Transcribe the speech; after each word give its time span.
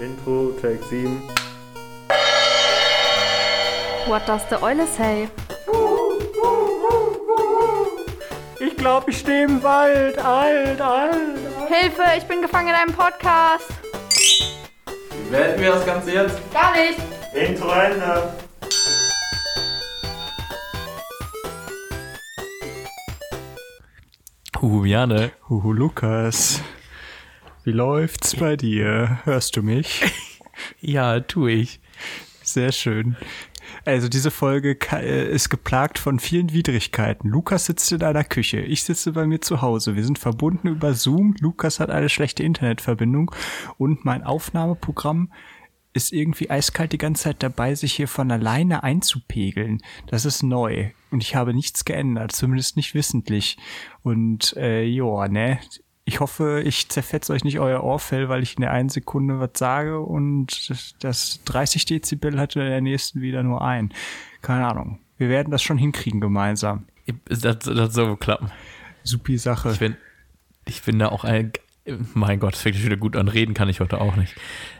Intro, 0.00 0.50
Take 0.60 0.82
7. 0.84 1.22
What 4.06 4.26
does 4.26 4.42
the 4.50 4.56
Eule 4.60 4.86
say? 4.86 5.28
Ich 8.60 8.76
glaube, 8.76 9.10
ich 9.10 9.18
stehe 9.18 9.44
im 9.44 9.62
Wald. 9.62 10.18
Alt, 10.18 10.80
alt, 10.80 10.80
alt. 10.80 11.38
Hilfe, 11.68 12.02
ich 12.18 12.24
bin 12.24 12.42
gefangen 12.42 12.68
in 12.68 12.74
einem 12.74 12.92
Podcast. 12.92 13.68
Wie 15.10 15.30
beenden 15.30 15.60
wir 15.60 15.72
das 15.72 15.86
Ganze 15.86 16.12
jetzt? 16.12 16.38
Gar 16.52 16.72
nicht. 16.72 16.98
Intro 17.32 17.70
Ende. 17.70 18.34
Huhu, 24.60 24.84
Jane. 24.84 25.32
Huhu, 25.48 25.72
Lukas. 25.72 26.60
Wie 27.64 27.72
läuft's 27.72 28.36
bei 28.36 28.56
dir? 28.56 29.20
Hörst 29.24 29.56
du 29.56 29.62
mich? 29.62 30.02
Ja, 30.80 31.18
tu 31.18 31.48
ich. 31.48 31.80
Sehr 32.44 32.70
schön. 32.70 33.16
Also 33.84 34.08
diese 34.08 34.30
Folge 34.30 34.78
äh, 34.92 35.32
ist 35.32 35.48
geplagt 35.48 35.98
von 35.98 36.20
vielen 36.20 36.52
Widrigkeiten. 36.52 37.28
Lukas 37.28 37.66
sitzt 37.66 37.90
in 37.90 38.04
einer 38.04 38.22
Küche, 38.22 38.60
ich 38.60 38.84
sitze 38.84 39.12
bei 39.12 39.26
mir 39.26 39.40
zu 39.40 39.62
Hause. 39.62 39.96
Wir 39.96 40.04
sind 40.04 40.20
verbunden 40.20 40.68
über 40.68 40.94
Zoom. 40.94 41.34
Lukas 41.40 41.80
hat 41.80 41.90
eine 41.90 42.08
schlechte 42.08 42.44
Internetverbindung 42.44 43.32
und 43.78 44.04
mein 44.04 44.22
Aufnahmeprogramm 44.22 45.32
ist 45.92 46.12
irgendwie 46.12 46.50
eiskalt 46.50 46.92
die 46.92 46.98
ganze 46.98 47.24
Zeit 47.24 47.42
dabei, 47.42 47.74
sich 47.74 47.94
hier 47.94 48.08
von 48.08 48.30
alleine 48.30 48.84
einzupegeln. 48.84 49.82
Das 50.06 50.24
ist 50.24 50.44
neu 50.44 50.90
und 51.10 51.22
ich 51.22 51.34
habe 51.34 51.52
nichts 51.52 51.84
geändert, 51.84 52.30
zumindest 52.30 52.76
nicht 52.76 52.94
wissentlich. 52.94 53.56
Und 54.02 54.56
äh, 54.56 54.84
joa, 54.84 55.26
ne? 55.26 55.58
Ich 56.06 56.20
hoffe, 56.20 56.60
ich 56.64 56.88
zerfetze 56.90 57.32
euch 57.32 57.44
nicht 57.44 57.58
euer 57.58 57.82
Ohrfell, 57.82 58.28
weil 58.28 58.42
ich 58.42 58.56
in 58.56 58.60
der 58.60 58.72
einen 58.72 58.90
Sekunde 58.90 59.40
was 59.40 59.50
sage 59.56 60.00
und 60.00 60.68
das- 60.68 60.94
das 60.98 61.40
30 61.44 61.86
Dezibel 61.86 62.38
hatte 62.38 62.60
in 62.60 62.66
der 62.68 62.80
nächsten 62.82 63.22
wieder 63.22 63.42
nur 63.42 63.62
ein. 63.62 63.92
Keine 64.42 64.66
Ahnung. 64.68 64.98
Wir 65.16 65.28
werden 65.30 65.50
das 65.50 65.62
schon 65.62 65.78
hinkriegen 65.78 66.20
gemeinsam. 66.20 66.84
Das, 67.26 67.58
das 67.60 67.94
soll 67.94 68.08
wohl 68.10 68.16
klappen. 68.18 68.50
Supi 69.02 69.38
Sache. 69.38 69.70
Ich 69.72 69.78
bin, 69.78 69.96
ich 70.66 70.82
bin 70.82 70.98
da 70.98 71.08
auch 71.08 71.24
ein. 71.24 71.52
Mein 72.14 72.40
Gott, 72.40 72.54
es 72.54 72.60
fängt 72.62 72.76
schon 72.76 72.84
wieder 72.86 72.96
gut 72.96 73.16
an. 73.16 73.28
Reden 73.28 73.54
kann 73.54 73.68
ich 73.68 73.80
heute 73.80 74.00
auch 74.00 74.16
nicht. 74.16 74.34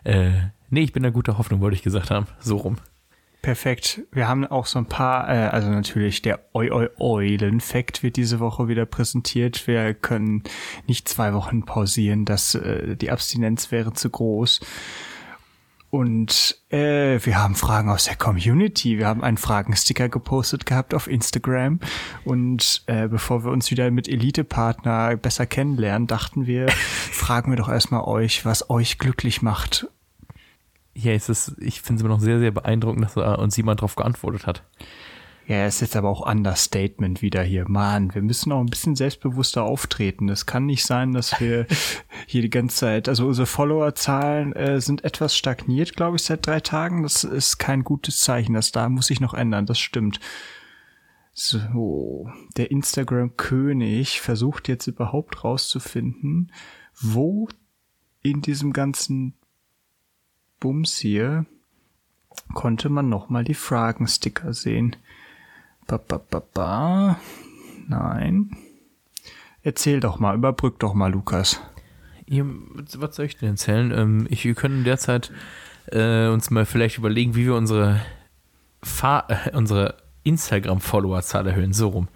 Äh, 0.05 0.33
nee, 0.71 0.81
ich 0.83 0.93
bin 0.93 1.03
da 1.03 1.11
guter 1.11 1.37
Hoffnung, 1.39 1.61
wollte 1.61 1.77
ich 1.77 1.83
gesagt 1.83 2.11
haben. 2.11 2.27
So 2.41 2.57
rum. 2.57 2.77
Perfekt. 3.45 4.01
Wir 4.11 4.27
haben 4.27 4.47
auch 4.47 4.65
so 4.65 4.79
ein 4.79 4.87
paar, 4.87 5.29
äh, 5.29 5.49
also 5.49 5.69
natürlich 5.69 6.23
der 6.23 6.41
Eu 6.55 6.71
Eu 6.71 6.89
Eulen-Fact 6.99 8.03
wird 8.03 8.17
diese 8.17 8.41
Woche 8.41 8.69
wieder 8.69 8.87
präsentiert. 8.87 9.67
Wir 9.67 9.93
können 9.93 10.45
nicht 10.87 11.11
zwei 11.11 11.35
Wochen 11.35 11.67
pausieren, 11.67 12.25
das, 12.25 12.55
äh, 12.55 12.97
die 12.97 13.11
Abstinenz 13.11 13.71
wäre 13.71 13.93
zu 13.93 14.09
groß. 14.09 14.61
Und 15.91 16.59
äh, 16.71 17.21
wir 17.23 17.39
haben 17.39 17.55
Fragen 17.55 17.91
aus 17.91 18.07
der 18.07 18.17
Community. 18.17 18.97
Wir 18.97 19.09
haben 19.09 19.23
einen 19.23 19.37
Fragensticker 19.37 20.09
gepostet 20.09 20.65
gehabt 20.65 20.95
auf 20.95 21.07
Instagram. 21.07 21.81
Und 22.25 22.83
äh, 22.87 23.09
bevor 23.09 23.45
wir 23.45 23.53
uns 23.53 23.71
wieder 23.71 23.91
mit 23.91 24.09
Elite-Partner 24.09 25.19
besser 25.19 25.45
kennenlernen, 25.45 26.07
dachten 26.07 26.47
wir, 26.47 26.69
fragen 27.13 27.53
wir 27.53 27.59
doch 27.59 27.69
erstmal 27.69 28.05
euch, 28.05 28.47
was 28.47 28.71
euch 28.71 28.99
glücklich 28.99 29.43
macht. 29.43 29.87
Ja, 30.95 31.13
es 31.13 31.29
ist, 31.29 31.57
ich 31.59 31.81
finde 31.81 32.01
es 32.01 32.05
immer 32.05 32.15
noch 32.15 32.21
sehr, 32.21 32.39
sehr 32.39 32.53
beeindruckend, 32.53 33.05
dass 33.05 33.15
da 33.15 33.35
uns 33.35 33.57
jemand 33.57 33.81
drauf 33.81 33.97
geantwortet 33.97 34.47
hat. 34.47 34.63
Ja, 35.47 35.67
ist 35.67 35.83
jetzt 35.83 35.97
aber 35.97 36.09
auch 36.09 36.27
Understatement 36.27 37.21
wieder 37.21 37.43
hier. 37.43 37.69
Mann, 37.69 38.15
wir 38.15 38.23
müssen 38.23 38.51
auch 38.51 38.61
ein 38.61 38.67
bisschen 38.67 38.97
selbstbewusster 38.97 39.63
auftreten. 39.63 40.31
Es 40.31 40.47
kann 40.47 40.65
nicht 40.65 40.87
sein, 40.87 41.13
dass 41.13 41.39
wir 41.39 41.67
hier 42.27 42.41
die 42.41 42.51
ganze 42.51 42.77
Zeit, 42.77 43.09
also 43.11 43.27
unsere 43.27 43.47
Followerzahlen 43.47 44.55
äh, 44.55 44.81
sind 44.81 45.05
etwas 45.05 45.37
stagniert, 45.37 45.97
glaube 45.97 46.17
ich, 46.17 46.23
seit 46.23 46.47
drei 46.47 46.61
Tagen. 46.61 47.03
Das 47.03 47.25
ist 47.25 47.59
kein 47.59 47.85
gutes 47.85 48.21
Zeichen. 48.21 48.55
Das 48.55 48.73
da 48.73 48.89
muss 48.89 49.09
sich 49.09 49.21
noch 49.21 49.35
ändern. 49.35 49.67
Das 49.67 49.79
stimmt. 49.79 50.19
So, 51.35 52.31
der 52.57 52.71
Instagram-König 52.71 54.21
versucht 54.23 54.69
jetzt 54.69 54.87
überhaupt 54.87 55.45
rauszufinden, 55.45 56.53
wo 56.99 57.49
in 58.23 58.41
diesem 58.41 58.73
ganzen 58.73 59.35
Bums 60.65 60.97
hier 60.97 61.45
konnte 62.55 62.89
man 62.89 63.11
noch 63.11 63.29
mal 63.29 63.45
die 63.45 63.53
Fragensticker 63.53 64.55
sehen. 64.55 64.97
Ba, 65.87 65.99
ba, 65.99 66.17
ba, 66.17 66.43
ba. 66.55 67.21
Nein. 67.87 68.57
Erzähl 69.63 70.01
doch 70.01 70.19
mal, 70.19 70.35
überbrück 70.35 70.79
doch 70.79 70.95
mal, 70.95 71.13
Lukas. 71.13 71.61
Was 72.27 73.17
soll 73.17 73.27
ich 73.27 73.37
denn 73.37 73.51
erzählen? 73.51 73.93
Ähm, 73.93 74.27
ich, 74.31 74.47
wir 74.47 74.55
können 74.55 74.85
derzeit 74.85 75.33
äh, 75.93 76.29
uns 76.29 76.51
mal 76.51 76.65
vielleicht 76.65 76.97
überlegen, 76.97 77.35
wie 77.35 77.45
wir 77.45 77.57
unsere, 77.57 78.01
äh, 79.03 79.55
unsere 79.55 79.99
Instagram-Followerzahl 80.23 81.47
erhöhen. 81.47 81.75
So 81.75 81.89
rum. 81.89 82.09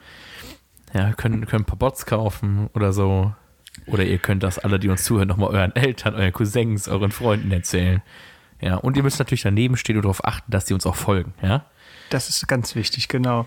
Ja, 0.94 1.12
können, 1.12 1.44
können 1.44 1.64
ein 1.64 1.66
paar 1.66 1.76
Bots 1.76 2.06
kaufen 2.06 2.70
oder 2.72 2.94
so. 2.94 3.34
Oder 3.84 4.04
ihr 4.04 4.16
könnt 4.16 4.42
das 4.42 4.58
alle, 4.58 4.78
die 4.78 4.88
uns 4.88 5.04
zuhören, 5.04 5.28
nochmal 5.28 5.50
euren 5.50 5.76
Eltern, 5.76 6.14
euren 6.14 6.32
Cousins, 6.32 6.88
euren 6.88 7.12
Freunden 7.12 7.52
erzählen. 7.52 8.00
Ja, 8.60 8.76
und 8.76 8.96
ihr 8.96 9.02
müsst 9.02 9.18
natürlich 9.18 9.42
daneben 9.42 9.76
stehen 9.76 9.96
und 9.96 10.02
darauf 10.02 10.24
achten, 10.24 10.50
dass 10.50 10.64
die 10.64 10.74
uns 10.74 10.84
auch 10.86 10.96
folgen. 10.96 11.32
Ja, 11.42 11.64
Das 12.10 12.28
ist 12.28 12.46
ganz 12.48 12.74
wichtig, 12.74 13.08
genau. 13.08 13.46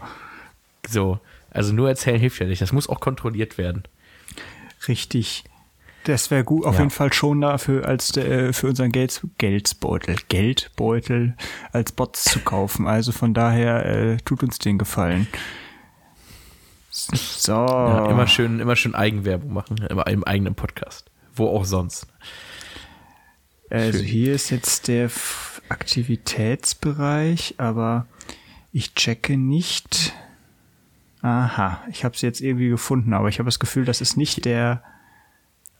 so. 0.88 1.20
Also 1.54 1.74
nur 1.74 1.90
erzählen 1.90 2.20
hilft 2.20 2.40
ja 2.40 2.46
nicht. 2.48 2.62
Das 2.62 2.72
muss 2.72 2.88
auch 2.88 3.02
kontrolliert 3.02 3.58
werden. 3.58 3.84
Richtig. 4.88 5.44
Das 6.06 6.32
wäre 6.32 6.44
gut, 6.46 6.66
auf 6.66 6.76
Ja. 6.76 6.80
jeden 6.82 6.90
Fall 6.92 7.12
schon 7.14 7.42
dafür, 7.42 7.86
als 7.88 8.16
äh, 8.18 8.54
für 8.54 8.68
unseren 8.68 8.92
Geld, 8.92 9.22
Geldbeutel, 9.38 10.16
Geldbeutel 10.30 11.36
als 11.74 11.92
Bots 11.92 12.24
zu 12.24 12.40
kaufen. 12.40 12.88
Also 12.88 13.12
von 13.12 13.34
daher 13.34 13.86
äh, 13.86 14.18
tut 14.24 14.42
uns 14.44 14.58
den 14.60 14.78
Gefallen. 14.80 15.28
So. 16.90 17.52
Ja, 17.54 18.10
immer 18.10 18.28
schön, 18.28 18.60
immer 18.60 18.76
schön 18.76 18.96
Eigenwerbung 18.96 19.54
machen, 19.54 19.78
immer 19.90 20.08
im 20.08 20.24
eigenen 20.24 20.56
Podcast. 20.56 21.10
Wo 21.36 21.48
auch 21.48 21.66
sonst. 21.66 22.08
Also 23.72 24.00
Schön. 24.00 24.08
hier 24.08 24.36
ist 24.36 24.50
jetzt 24.50 24.90
der 24.90 25.10
Aktivitätsbereich, 25.70 27.56
aber 27.58 28.06
ich 28.74 28.94
checke 28.96 29.38
nicht. 29.38 30.14
Aha, 31.22 31.82
ich 31.90 32.04
habe 32.04 32.14
es 32.14 32.22
jetzt 32.22 32.42
irgendwie 32.42 32.68
gefunden, 32.68 33.14
aber 33.14 33.30
ich 33.30 33.40
habe 33.40 33.48
das 33.48 33.60
Gefühl, 33.60 33.86
das 33.86 34.02
ist 34.02 34.18
nicht 34.18 34.44
der. 34.44 34.84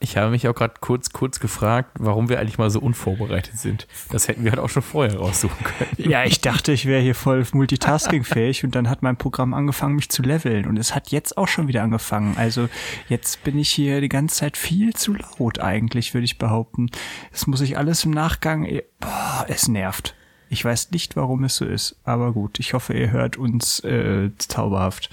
Ich 0.02 0.16
habe 0.16 0.30
mich 0.30 0.48
auch 0.48 0.54
gerade 0.54 0.74
kurz, 0.80 1.10
kurz 1.10 1.38
gefragt, 1.38 1.90
warum 1.94 2.28
wir 2.28 2.40
eigentlich 2.40 2.58
mal 2.58 2.70
so 2.70 2.80
unvorbereitet 2.80 3.56
sind. 3.56 3.86
Das 4.10 4.26
hätten 4.26 4.42
wir 4.42 4.50
halt 4.50 4.60
auch 4.60 4.68
schon 4.68 4.82
vorher 4.82 5.16
raussuchen 5.16 5.64
können. 5.64 6.10
Ja, 6.10 6.24
ich 6.24 6.40
dachte, 6.40 6.72
ich 6.72 6.86
wäre 6.86 7.00
hier 7.00 7.14
voll 7.14 7.46
multitaskingfähig 7.52 8.64
und 8.64 8.74
dann 8.74 8.90
hat 8.90 9.02
mein 9.02 9.16
Programm 9.16 9.54
angefangen, 9.54 9.94
mich 9.94 10.08
zu 10.08 10.22
leveln 10.22 10.66
und 10.66 10.76
es 10.76 10.96
hat 10.96 11.12
jetzt 11.12 11.38
auch 11.38 11.46
schon 11.46 11.68
wieder 11.68 11.84
angefangen. 11.84 12.36
Also 12.36 12.68
jetzt 13.08 13.44
bin 13.44 13.56
ich 13.60 13.70
hier 13.70 14.00
die 14.00 14.08
ganze 14.08 14.36
Zeit 14.36 14.56
viel 14.56 14.92
zu 14.92 15.14
laut 15.14 15.60
eigentlich, 15.60 16.14
würde 16.14 16.24
ich 16.24 16.36
behaupten. 16.36 16.90
Das 17.30 17.46
muss 17.46 17.60
ich 17.60 17.78
alles 17.78 18.04
im 18.04 18.10
Nachgang. 18.10 18.68
Boah, 18.98 19.46
es 19.48 19.68
nervt. 19.68 20.16
Ich 20.48 20.64
weiß 20.64 20.90
nicht, 20.90 21.14
warum 21.14 21.44
es 21.44 21.56
so 21.56 21.64
ist, 21.64 21.94
aber 22.02 22.32
gut. 22.32 22.58
Ich 22.58 22.74
hoffe, 22.74 22.92
ihr 22.92 23.12
hört 23.12 23.36
uns 23.36 23.78
äh, 23.84 24.30
zauberhaft. 24.36 25.10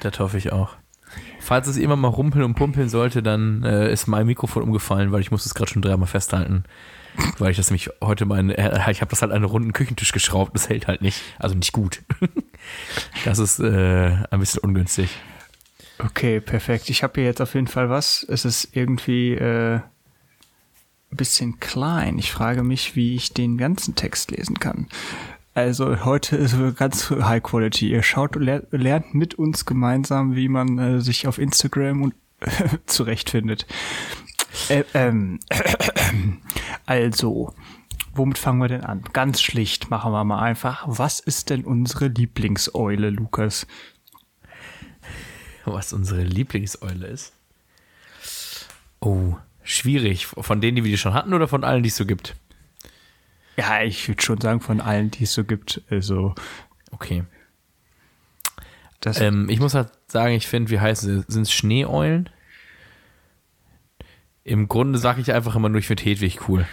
Das 0.00 0.18
hoffe 0.18 0.36
ich 0.36 0.52
auch. 0.52 0.76
Falls 1.46 1.68
es 1.68 1.76
immer 1.76 1.94
mal 1.94 2.08
rumpeln 2.08 2.44
und 2.44 2.54
pumpeln 2.56 2.88
sollte, 2.88 3.22
dann 3.22 3.62
äh, 3.62 3.92
ist 3.92 4.08
mein 4.08 4.26
Mikrofon 4.26 4.64
umgefallen, 4.64 5.12
weil 5.12 5.20
ich 5.20 5.30
musste 5.30 5.48
es 5.48 5.54
gerade 5.54 5.70
schon 5.70 5.80
dreimal 5.80 6.08
festhalten. 6.08 6.64
Weil 7.38 7.52
ich 7.52 7.56
das 7.56 7.70
nämlich 7.70 7.88
heute 8.02 8.26
mal, 8.26 8.50
äh, 8.50 8.90
ich 8.90 9.00
habe 9.00 9.10
das 9.10 9.22
halt 9.22 9.30
an 9.30 9.36
einen 9.36 9.44
runden 9.44 9.72
Küchentisch 9.72 10.10
geschraubt, 10.10 10.56
das 10.56 10.68
hält 10.68 10.88
halt 10.88 11.02
nicht, 11.02 11.22
also 11.38 11.54
nicht 11.54 11.72
gut. 11.72 12.02
Das 13.24 13.38
ist 13.38 13.60
äh, 13.60 14.16
ein 14.28 14.40
bisschen 14.40 14.58
ungünstig. 14.60 15.08
Okay, 16.00 16.40
perfekt. 16.40 16.90
Ich 16.90 17.04
habe 17.04 17.20
hier 17.20 17.24
jetzt 17.24 17.40
auf 17.40 17.54
jeden 17.54 17.68
Fall 17.68 17.90
was. 17.90 18.26
Es 18.28 18.44
ist 18.44 18.70
irgendwie 18.72 19.34
äh, 19.34 19.76
ein 19.76 21.16
bisschen 21.16 21.60
klein. 21.60 22.18
Ich 22.18 22.32
frage 22.32 22.64
mich, 22.64 22.96
wie 22.96 23.14
ich 23.14 23.34
den 23.34 23.56
ganzen 23.56 23.94
Text 23.94 24.32
lesen 24.32 24.58
kann. 24.58 24.88
Also 25.56 26.04
heute 26.04 26.36
ist 26.36 26.54
ganz 26.76 27.08
High 27.10 27.42
Quality. 27.42 27.90
Ihr 27.90 28.02
schaut 28.02 28.36
und 28.36 28.42
ler- 28.42 28.66
lernt 28.72 29.14
mit 29.14 29.36
uns 29.36 29.64
gemeinsam, 29.64 30.36
wie 30.36 30.48
man 30.50 30.78
äh, 30.78 31.00
sich 31.00 31.26
auf 31.26 31.38
Instagram 31.38 32.02
und 32.02 32.14
zurechtfindet. 32.86 33.66
Äh, 34.68 34.84
ähm, 34.92 35.40
also, 36.84 37.54
womit 38.14 38.36
fangen 38.36 38.60
wir 38.60 38.68
denn 38.68 38.84
an? 38.84 39.02
Ganz 39.14 39.40
schlicht 39.40 39.88
machen 39.88 40.12
wir 40.12 40.24
mal 40.24 40.42
einfach. 40.42 40.84
Was 40.88 41.20
ist 41.20 41.48
denn 41.48 41.64
unsere 41.64 42.08
Lieblingseule, 42.08 43.08
Lukas? 43.08 43.66
Was 45.64 45.94
unsere 45.94 46.22
Lieblingseule 46.22 47.06
ist. 47.06 47.32
Oh, 49.00 49.36
schwierig. 49.62 50.26
Von 50.26 50.60
denen, 50.60 50.76
die 50.76 50.84
wir 50.84 50.98
schon 50.98 51.14
hatten 51.14 51.32
oder 51.32 51.48
von 51.48 51.64
allen, 51.64 51.82
die 51.82 51.88
es 51.88 51.96
so 51.96 52.04
gibt? 52.04 52.36
Ja, 53.56 53.82
ich 53.82 54.06
würde 54.08 54.22
schon 54.22 54.40
sagen, 54.40 54.60
von 54.60 54.80
allen, 54.80 55.10
die 55.10 55.24
es 55.24 55.32
so 55.32 55.44
gibt. 55.44 55.82
Also, 55.90 56.34
Okay. 56.90 57.24
das, 59.00 59.20
Ähm, 59.20 59.48
ich 59.48 59.60
muss 59.60 59.74
halt 59.74 59.90
sagen, 60.08 60.34
ich 60.34 60.46
finde, 60.46 60.70
wie 60.70 60.80
heißen 60.80 61.22
sie? 61.22 61.24
Sind 61.32 61.42
es 61.42 61.52
Schneeeulen? 61.52 62.28
Im 64.44 64.68
Grunde 64.68 64.98
sage 64.98 65.20
ich 65.20 65.32
einfach 65.32 65.56
immer 65.56 65.68
nur, 65.68 65.80
ich 65.80 65.86
finde 65.88 66.04
Hedwig 66.04 66.48
cool. 66.48 66.66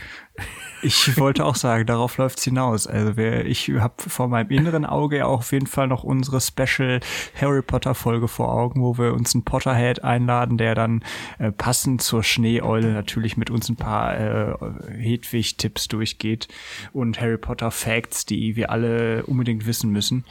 Ich 0.85 1.17
wollte 1.17 1.45
auch 1.45 1.55
sagen, 1.55 1.85
darauf 1.85 2.17
läuft's 2.17 2.43
hinaus. 2.43 2.87
Also 2.87 3.15
wer, 3.15 3.45
ich 3.45 3.69
habe 3.69 3.93
vor 3.97 4.27
meinem 4.27 4.49
inneren 4.49 4.85
Auge 4.85 5.25
auch 5.25 5.39
auf 5.39 5.51
jeden 5.53 5.67
Fall 5.67 5.87
noch 5.87 6.03
unsere 6.03 6.41
Special 6.41 6.99
Harry 7.39 7.61
Potter 7.61 7.95
Folge 7.95 8.27
vor 8.27 8.51
Augen, 8.51 8.81
wo 8.81 8.97
wir 8.97 9.13
uns 9.13 9.33
einen 9.33 9.45
Potterhead 9.45 10.03
einladen, 10.03 10.57
der 10.57 10.75
dann 10.75 11.01
äh, 11.39 11.53
passend 11.53 12.01
zur 12.01 12.21
Schneeeule 12.21 12.91
natürlich 12.91 13.37
mit 13.37 13.49
uns 13.49 13.69
ein 13.69 13.77
paar 13.77 14.17
äh, 14.17 14.55
Hedwig-Tipps 14.97 15.87
durchgeht 15.87 16.49
und 16.91 17.21
Harry 17.21 17.37
Potter 17.37 17.71
Facts, 17.71 18.25
die 18.25 18.57
wir 18.57 18.69
alle 18.69 19.25
unbedingt 19.25 19.65
wissen 19.65 19.89
müssen. 19.89 20.25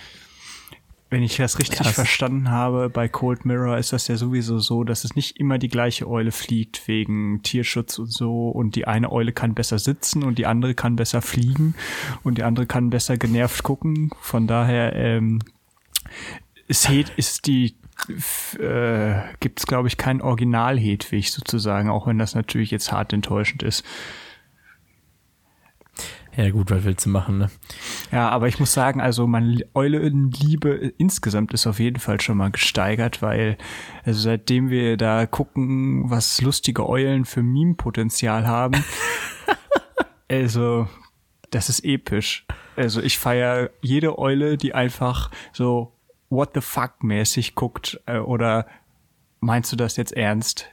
Wenn 1.13 1.23
ich 1.23 1.37
das 1.37 1.59
richtig 1.59 1.81
Krass. 1.81 1.93
verstanden 1.93 2.51
habe, 2.51 2.89
bei 2.89 3.07
Cold 3.07 3.45
Mirror 3.45 3.77
ist 3.77 3.93
das 3.93 4.09
ja 4.09 4.17
sowieso 4.17 4.61
so, 4.61 4.83
dass 4.83 5.05
es 5.05 5.15
nicht 5.15 5.39
immer 5.39 5.59
die 5.59 5.69
gleiche 5.69 6.09
Eule 6.09 6.33
fliegt 6.33 6.89
wegen 6.89 7.43
Tierschutz 7.43 7.99
und 7.99 8.11
so 8.11 8.49
und 8.49 8.77
die 8.77 8.87
eine 8.87 9.13
Eule 9.13 9.33
kann 9.33 9.53
besser 9.53 9.79
sitzen 9.79 10.23
und 10.23 10.39
die 10.39 10.47
andere 10.47 10.75
kann 10.75 10.97
besser 10.97 11.21
fliegen 11.21 11.75
und 12.23 12.39
die 12.39 12.45
andere 12.45 12.65
kann 12.65 12.89
besser 12.89 13.19
genervt 13.19 13.63
gucken. 13.63 14.09
Von 14.23 14.47
daher 14.47 14.97
ähm, 14.97 15.41
ist, 16.67 16.89
ist 16.89 17.47
die 17.47 17.77
äh, 18.59 19.21
gibt 19.41 19.59
es 19.59 19.67
glaube 19.67 19.89
ich 19.89 19.99
kein 19.99 20.23
Original 20.23 20.79
Hedwig 20.79 21.31
sozusagen, 21.31 21.91
auch 21.91 22.07
wenn 22.07 22.19
das 22.19 22.35
natürlich 22.35 22.71
jetzt 22.71 22.91
hart 22.91 23.13
enttäuschend 23.13 23.63
ist. 23.63 23.85
Ja 26.35 26.51
gut, 26.51 26.71
was 26.71 26.85
willst 26.85 27.05
du 27.05 27.11
machen, 27.11 27.39
ne? 27.39 27.51
Ja, 28.11 28.31
aber 28.31 28.49
ich 28.49 28.59
muss 28.59 28.73
sagen, 28.73 29.03
also 29.03 29.27
meine 29.27 29.67
Eulenliebe 29.75 30.93
insgesamt 30.97 31.53
ist 31.53 31.67
auf 31.67 31.79
jeden 31.79 31.99
Fall 31.99 32.23
schon 32.23 32.39
mal 32.39 32.51
gesteigert, 32.51 33.21
weil 33.21 33.59
also 34.05 34.19
seitdem 34.21 34.71
wir 34.71 34.97
da 34.97 35.27
gucken, 35.27 36.11
was 36.11 36.41
lustige 36.41 36.89
Eulen 36.89 37.27
für 37.27 37.43
Meme-Potenzial 37.43 38.47
haben, 38.47 38.83
also 40.31 40.89
das 41.51 41.69
ist 41.69 41.85
episch. 41.85 42.47
Also 42.77 43.03
ich 43.03 43.19
feiere 43.19 43.71
jede 43.83 44.19
Eule, 44.19 44.57
die 44.57 44.75
einfach 44.75 45.31
so 45.53 45.93
what 46.31 46.53
the 46.55 46.63
fuck 46.63 47.05
mäßig 47.05 47.55
guckt 47.55 48.01
äh, 48.07 48.19
oder 48.19 48.67
meinst 49.41 49.71
du 49.71 49.77
das 49.77 49.99
jetzt 49.99 50.17
ernst? 50.17 50.72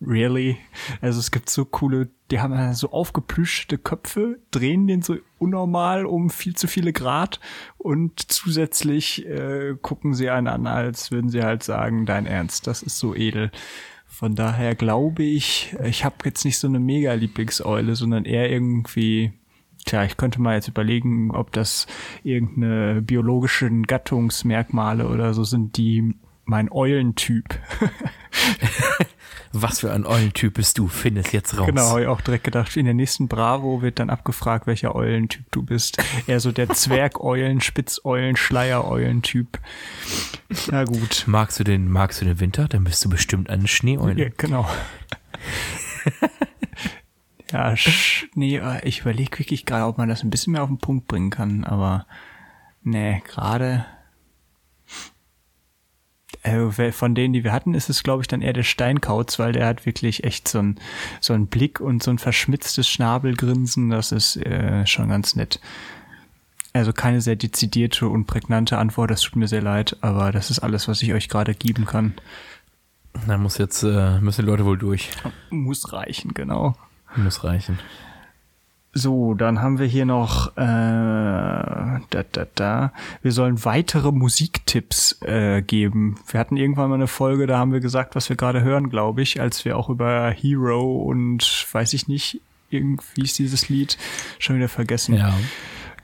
Really? 0.00 0.58
Also 1.00 1.20
es 1.20 1.30
gibt 1.30 1.48
so 1.48 1.64
coole, 1.64 2.10
die 2.30 2.40
haben 2.40 2.74
so 2.74 2.90
aufgeplüschte 2.90 3.78
Köpfe, 3.78 4.38
drehen 4.50 4.86
den 4.86 5.00
so 5.00 5.16
unnormal 5.38 6.04
um 6.04 6.28
viel 6.28 6.54
zu 6.54 6.66
viele 6.66 6.92
Grad 6.92 7.40
und 7.78 8.30
zusätzlich 8.30 9.24
äh, 9.26 9.74
gucken 9.80 10.12
sie 10.12 10.28
einen 10.28 10.48
an, 10.48 10.66
als 10.66 11.10
würden 11.10 11.30
sie 11.30 11.42
halt 11.42 11.62
sagen, 11.62 12.04
dein 12.04 12.26
Ernst, 12.26 12.66
das 12.66 12.82
ist 12.82 12.98
so 12.98 13.14
edel. 13.14 13.50
Von 14.04 14.34
daher 14.34 14.74
glaube 14.74 15.22
ich, 15.22 15.74
ich 15.82 16.04
habe 16.04 16.16
jetzt 16.24 16.44
nicht 16.44 16.58
so 16.58 16.68
eine 16.68 16.78
mega 16.78 17.14
Lieblingseule, 17.14 17.96
sondern 17.96 18.26
eher 18.26 18.50
irgendwie, 18.50 19.32
tja, 19.86 20.04
ich 20.04 20.18
könnte 20.18 20.42
mal 20.42 20.56
jetzt 20.56 20.68
überlegen, 20.68 21.30
ob 21.30 21.52
das 21.52 21.86
irgendeine 22.22 23.00
biologischen 23.00 23.84
Gattungsmerkmale 23.84 25.08
oder 25.08 25.32
so 25.32 25.44
sind, 25.44 25.78
die 25.78 26.14
mein 26.46 26.70
Eulentyp 26.72 27.58
Was 29.52 29.80
für 29.80 29.92
ein 29.92 30.04
Eulentyp 30.04 30.54
bist 30.54 30.76
du? 30.78 30.86
Find 30.86 31.16
es 31.16 31.32
jetzt 31.32 31.56
raus. 31.56 31.66
Genau, 31.66 31.88
habe 31.88 32.02
ich 32.02 32.06
auch 32.08 32.20
direkt 32.20 32.44
gedacht. 32.44 32.76
In 32.76 32.84
der 32.84 32.92
nächsten 32.92 33.26
Bravo 33.26 33.80
wird 33.80 33.98
dann 33.98 34.10
abgefragt, 34.10 34.66
welcher 34.66 34.94
Eulentyp 34.94 35.50
du 35.50 35.62
bist. 35.62 35.96
Eher 36.26 36.40
so 36.40 36.52
der 36.52 36.68
Zwergeulen, 36.74 37.62
Spitzeulen, 37.62 38.36
Schleiereulentyp. 38.36 39.58
Na 40.70 40.84
gut. 40.84 41.24
Magst 41.26 41.58
du 41.58 41.64
den, 41.64 41.90
magst 41.90 42.20
du 42.20 42.26
den 42.26 42.38
Winter? 42.38 42.68
Dann 42.68 42.84
bist 42.84 43.02
du 43.04 43.08
bestimmt 43.08 43.48
eine 43.48 43.66
Schneeeule. 43.66 44.24
Ja, 44.24 44.28
genau. 44.36 44.68
ja, 47.50 47.74
Schnee, 47.76 48.58
äh, 48.58 48.86
ich 48.86 49.00
überlege 49.00 49.38
wirklich 49.38 49.64
gerade, 49.64 49.86
ob 49.86 49.96
man 49.96 50.08
das 50.08 50.22
ein 50.22 50.30
bisschen 50.30 50.52
mehr 50.52 50.62
auf 50.62 50.68
den 50.68 50.78
Punkt 50.78 51.08
bringen 51.08 51.30
kann, 51.30 51.64
aber 51.64 52.06
nee, 52.82 53.22
gerade 53.26 53.86
wer- 56.46 56.92
von 56.92 57.14
denen, 57.14 57.32
die 57.34 57.44
wir 57.44 57.52
hatten, 57.52 57.74
ist 57.74 57.88
es, 57.90 58.02
glaube 58.02 58.22
ich, 58.22 58.28
dann 58.28 58.42
eher 58.42 58.52
der 58.52 58.62
Steinkauz, 58.62 59.38
weil 59.38 59.52
der 59.52 59.66
hat 59.66 59.86
wirklich 59.86 60.24
echt 60.24 60.48
so 60.48 60.58
ein 60.60 60.78
so 61.20 61.36
Blick 61.38 61.80
und 61.80 62.02
so 62.02 62.10
ein 62.10 62.18
verschmitztes 62.18 62.88
Schnabelgrinsen. 62.88 63.90
Das 63.90 64.12
ist 64.12 64.36
äh, 64.36 64.86
schon 64.86 65.08
ganz 65.08 65.36
nett. 65.36 65.60
Also 66.72 66.92
keine 66.92 67.20
sehr 67.22 67.36
dezidierte 67.36 68.08
und 68.08 68.26
prägnante 68.26 68.76
Antwort. 68.78 69.10
Das 69.10 69.22
tut 69.22 69.36
mir 69.36 69.48
sehr 69.48 69.62
leid, 69.62 69.96
aber 70.02 70.30
das 70.32 70.50
ist 70.50 70.58
alles, 70.58 70.88
was 70.88 71.02
ich 71.02 71.12
euch 71.14 71.28
gerade 71.28 71.54
geben 71.54 71.86
kann. 71.86 72.14
Dann 73.26 73.40
muss 73.42 73.56
jetzt, 73.56 73.82
äh, 73.82 74.20
müssen 74.20 74.42
die 74.42 74.46
Leute 74.50 74.66
wohl 74.66 74.76
durch. 74.76 75.10
Muss 75.48 75.92
reichen, 75.94 76.34
genau. 76.34 76.76
Muss 77.16 77.44
reichen. 77.44 77.78
So, 78.92 79.34
dann 79.34 79.60
haben 79.60 79.78
wir 79.78 79.86
hier 79.86 80.04
noch 80.06 80.56
äh, 80.56 80.60
da, 82.16 82.24
da, 82.32 82.46
da. 82.54 82.92
Wir 83.22 83.32
sollen 83.32 83.64
weitere 83.64 84.12
Musiktipps 84.12 85.20
äh, 85.22 85.62
geben. 85.62 86.16
Wir 86.28 86.40
hatten 86.40 86.56
irgendwann 86.56 86.88
mal 86.88 86.94
eine 86.96 87.06
Folge, 87.06 87.46
da 87.46 87.58
haben 87.58 87.72
wir 87.72 87.80
gesagt, 87.80 88.14
was 88.14 88.28
wir 88.28 88.36
gerade 88.36 88.62
hören, 88.62 88.90
glaube 88.90 89.22
ich, 89.22 89.40
als 89.40 89.64
wir 89.64 89.76
auch 89.76 89.88
über 89.88 90.30
Hero 90.30 91.02
und 91.02 91.66
weiß 91.72 91.92
ich 91.92 92.08
nicht, 92.08 92.40
irgendwie 92.70 93.22
ist 93.22 93.38
dieses 93.38 93.68
Lied 93.68 93.96
schon 94.38 94.56
wieder 94.56 94.68
vergessen. 94.68 95.14
Ja. 95.16 95.34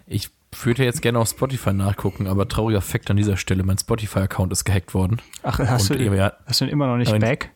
Ich 0.07 0.31
würde 0.63 0.85
jetzt 0.85 1.01
gerne 1.03 1.19
auf 1.19 1.29
Spotify 1.29 1.73
nachgucken, 1.73 2.27
aber 2.27 2.47
trauriger 2.47 2.83
Fakt 2.83 3.11
an 3.11 3.17
dieser 3.17 3.37
Stelle, 3.37 3.63
mein 3.65 3.79
Spotify-Account 3.79 4.53
ist 4.53 4.65
gehackt 4.65 4.93
worden. 4.95 5.21
Ach, 5.43 5.59
hast 5.59 5.91
Und 5.91 5.99
du, 5.99 6.15
ja, 6.15 6.35
hast 6.47 6.61
du 6.61 6.67
ihn 6.67 6.71
immer 6.71 6.87
noch 6.87 6.97
nicht 6.99 7.19
back? 7.21 7.51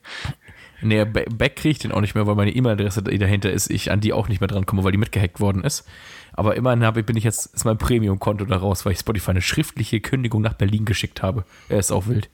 Nee, 0.83 1.05
ba- 1.05 1.25
back 1.31 1.57
kriege 1.57 1.73
ich 1.73 1.79
den 1.79 1.93
auch 1.93 2.01
nicht 2.01 2.15
mehr, 2.15 2.27
weil 2.27 2.35
meine 2.35 2.55
E-Mail-Adresse 2.55 3.03
dahinter 3.03 3.51
ist, 3.51 3.71
ich 3.71 3.91
an 3.91 4.01
die 4.01 4.13
auch 4.13 4.29
nicht 4.29 4.41
mehr 4.41 4.49
drankomme, 4.49 4.85
weil 4.85 4.93
die 4.93 4.99
mitgehackt 4.99 5.41
worden 5.41 5.65
ist. 5.65 5.87
Aber 6.37 6.55
immerhin 6.55 6.85
habe, 6.85 7.03
bin 7.03 7.17
ich 7.17 7.25
jetzt, 7.25 7.55
ist 7.55 7.65
mein 7.65 7.79
Premium-Konto 7.79 8.45
da 8.45 8.59
raus, 8.59 8.85
weil 8.85 8.93
ich 8.93 8.99
Spotify 8.99 9.31
eine 9.31 9.43
schriftliche 9.43 10.01
Kündigung 10.01 10.43
nach 10.43 10.55
Berlin 10.55 10.85
geschickt 10.85 11.23
habe. 11.23 11.45
Er 11.69 11.79
ist 11.79 11.91
auch 11.91 12.07
wild. 12.07 12.29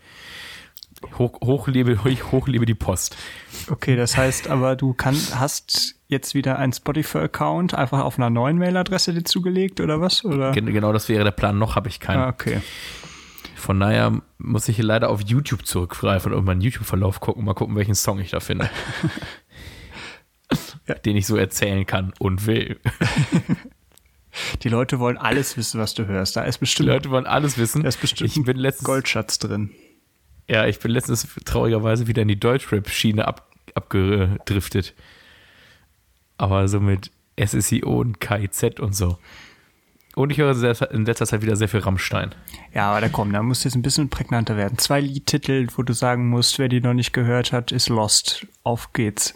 Hoch, 1.18 1.40
hochlebe, 1.42 2.04
hoch, 2.04 2.32
hochlebe 2.32 2.66
die 2.66 2.74
Post. 2.74 3.16
Okay, 3.70 3.96
das 3.96 4.16
heißt 4.16 4.48
aber, 4.48 4.76
du 4.76 4.92
kann, 4.92 5.16
hast 5.34 5.96
jetzt 6.08 6.34
wieder 6.34 6.58
einen 6.58 6.72
Spotify-Account 6.72 7.74
einfach 7.74 8.00
auf 8.00 8.18
einer 8.18 8.30
neuen 8.30 8.58
Mailadresse 8.58 9.14
dir 9.14 9.24
zugelegt 9.24 9.80
oder 9.80 10.00
was? 10.00 10.24
Oder? 10.24 10.52
Gen 10.52 10.66
genau 10.66 10.92
das 10.92 11.08
wäre 11.08 11.24
der 11.24 11.30
Plan. 11.30 11.58
Noch 11.58 11.76
habe 11.76 11.88
ich 11.88 12.00
keinen. 12.00 12.18
Ah, 12.18 12.28
okay. 12.28 12.60
Von 13.56 13.78
daher 13.78 14.20
muss 14.38 14.68
ich 14.68 14.76
hier 14.76 14.84
leider 14.84 15.10
auf 15.10 15.22
YouTube 15.22 15.66
zurückgreifen 15.66 16.34
und 16.34 16.44
meinen 16.44 16.60
YouTube-Verlauf 16.60 17.20
gucken. 17.20 17.44
Mal 17.44 17.54
gucken, 17.54 17.76
welchen 17.76 17.94
Song 17.94 18.18
ich 18.18 18.30
da 18.30 18.40
finde. 18.40 18.68
Den 21.04 21.16
ich 21.16 21.26
so 21.26 21.36
erzählen 21.36 21.86
kann 21.86 22.12
und 22.18 22.46
will. 22.46 22.78
Die 24.62 24.68
Leute 24.68 24.98
wollen 24.98 25.18
alles 25.18 25.56
wissen, 25.56 25.80
was 25.80 25.94
du 25.94 26.06
hörst. 26.06 26.36
Da 26.36 26.42
ist 26.44 26.56
Die 26.56 26.60
bestimmt, 26.60 26.88
Leute 26.88 27.10
wollen 27.10 27.26
alles 27.26 27.58
wissen. 27.58 27.82
da 27.82 27.88
ist 27.88 28.00
bestimmt 28.00 28.34
ich 28.36 28.42
bin 28.44 28.56
letztens, 28.56 28.86
Goldschatz 28.86 29.38
drin. 29.38 29.70
ja, 30.48 30.66
ich 30.66 30.78
bin 30.78 30.90
letztens 30.90 31.26
traurigerweise 31.44 32.06
wieder 32.06 32.22
in 32.22 32.28
die 32.28 32.40
Deutschrap-Schiene 32.40 33.26
ab, 33.26 33.50
abgedriftet. 33.74 34.94
Aber 36.38 36.66
so 36.68 36.80
mit 36.80 37.10
SSIO 37.38 38.00
und 38.00 38.20
KIZ 38.20 38.80
und 38.80 38.94
so. 38.94 39.18
Und 40.14 40.30
ich 40.30 40.36
höre 40.38 40.90
in 40.92 41.06
letzter 41.06 41.24
Zeit 41.26 41.40
wieder 41.40 41.56
sehr 41.56 41.68
viel 41.68 41.80
Rammstein. 41.80 42.34
Ja, 42.74 42.90
aber 42.90 43.00
da 43.00 43.08
komm, 43.08 43.32
da 43.32 43.42
muss 43.42 43.64
jetzt 43.64 43.74
ein 43.76 43.82
bisschen 43.82 44.10
prägnanter 44.10 44.56
werden. 44.58 44.76
Zwei 44.76 45.00
Liedtitel, 45.00 45.68
wo 45.76 45.82
du 45.82 45.94
sagen 45.94 46.28
musst, 46.28 46.58
wer 46.58 46.68
die 46.68 46.80
noch 46.82 46.92
nicht 46.92 47.12
gehört 47.14 47.52
hat, 47.52 47.72
ist 47.72 47.88
Lost. 47.88 48.46
Auf 48.62 48.92
geht's. 48.92 49.34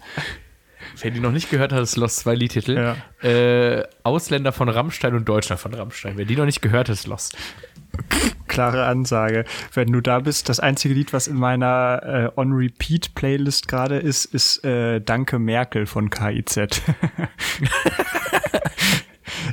Wer 1.00 1.10
die 1.10 1.20
noch 1.20 1.32
nicht 1.32 1.50
gehört 1.50 1.72
hat, 1.72 1.82
ist 1.82 1.96
Lost 1.96 2.18
zwei 2.18 2.34
Liedtitel. 2.34 2.94
Äh, 3.22 3.84
Ausländer 4.02 4.52
von 4.52 4.68
Rammstein 4.68 5.14
und 5.14 5.28
Deutschland 5.28 5.60
von 5.60 5.74
Rammstein. 5.74 6.16
Wer 6.16 6.24
die 6.24 6.36
noch 6.36 6.44
nicht 6.44 6.62
gehört 6.62 6.88
hat, 6.88 6.94
ist 6.94 7.06
Lost. 7.06 7.36
Klare 8.46 8.86
Ansage. 8.86 9.44
Wenn 9.72 9.92
du 9.92 10.00
da 10.00 10.20
bist, 10.20 10.48
das 10.48 10.60
einzige 10.60 10.94
Lied, 10.94 11.12
was 11.12 11.28
in 11.28 11.36
meiner 11.36 12.32
äh, 12.36 12.40
On-Repeat-Playlist 12.40 13.68
gerade 13.68 13.96
ist, 13.96 14.26
ist 14.26 14.64
äh, 14.64 15.00
Danke 15.00 15.38
Merkel 15.38 15.86
von 15.86 16.10
KIZ. 16.10 16.56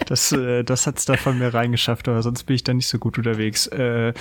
Das, 0.06 0.32
äh, 0.32 0.64
das 0.64 0.88
hat's 0.88 1.06
da 1.06 1.16
von 1.18 1.38
mir 1.38 1.54
reingeschafft, 1.54 2.08
aber 2.08 2.22
sonst 2.22 2.44
bin 2.44 2.56
ich 2.56 2.64
da 2.64 2.74
nicht 2.74 2.88
so 2.88 3.00
gut 3.00 3.18
unterwegs. 3.18 3.68
Äh, 3.68 4.14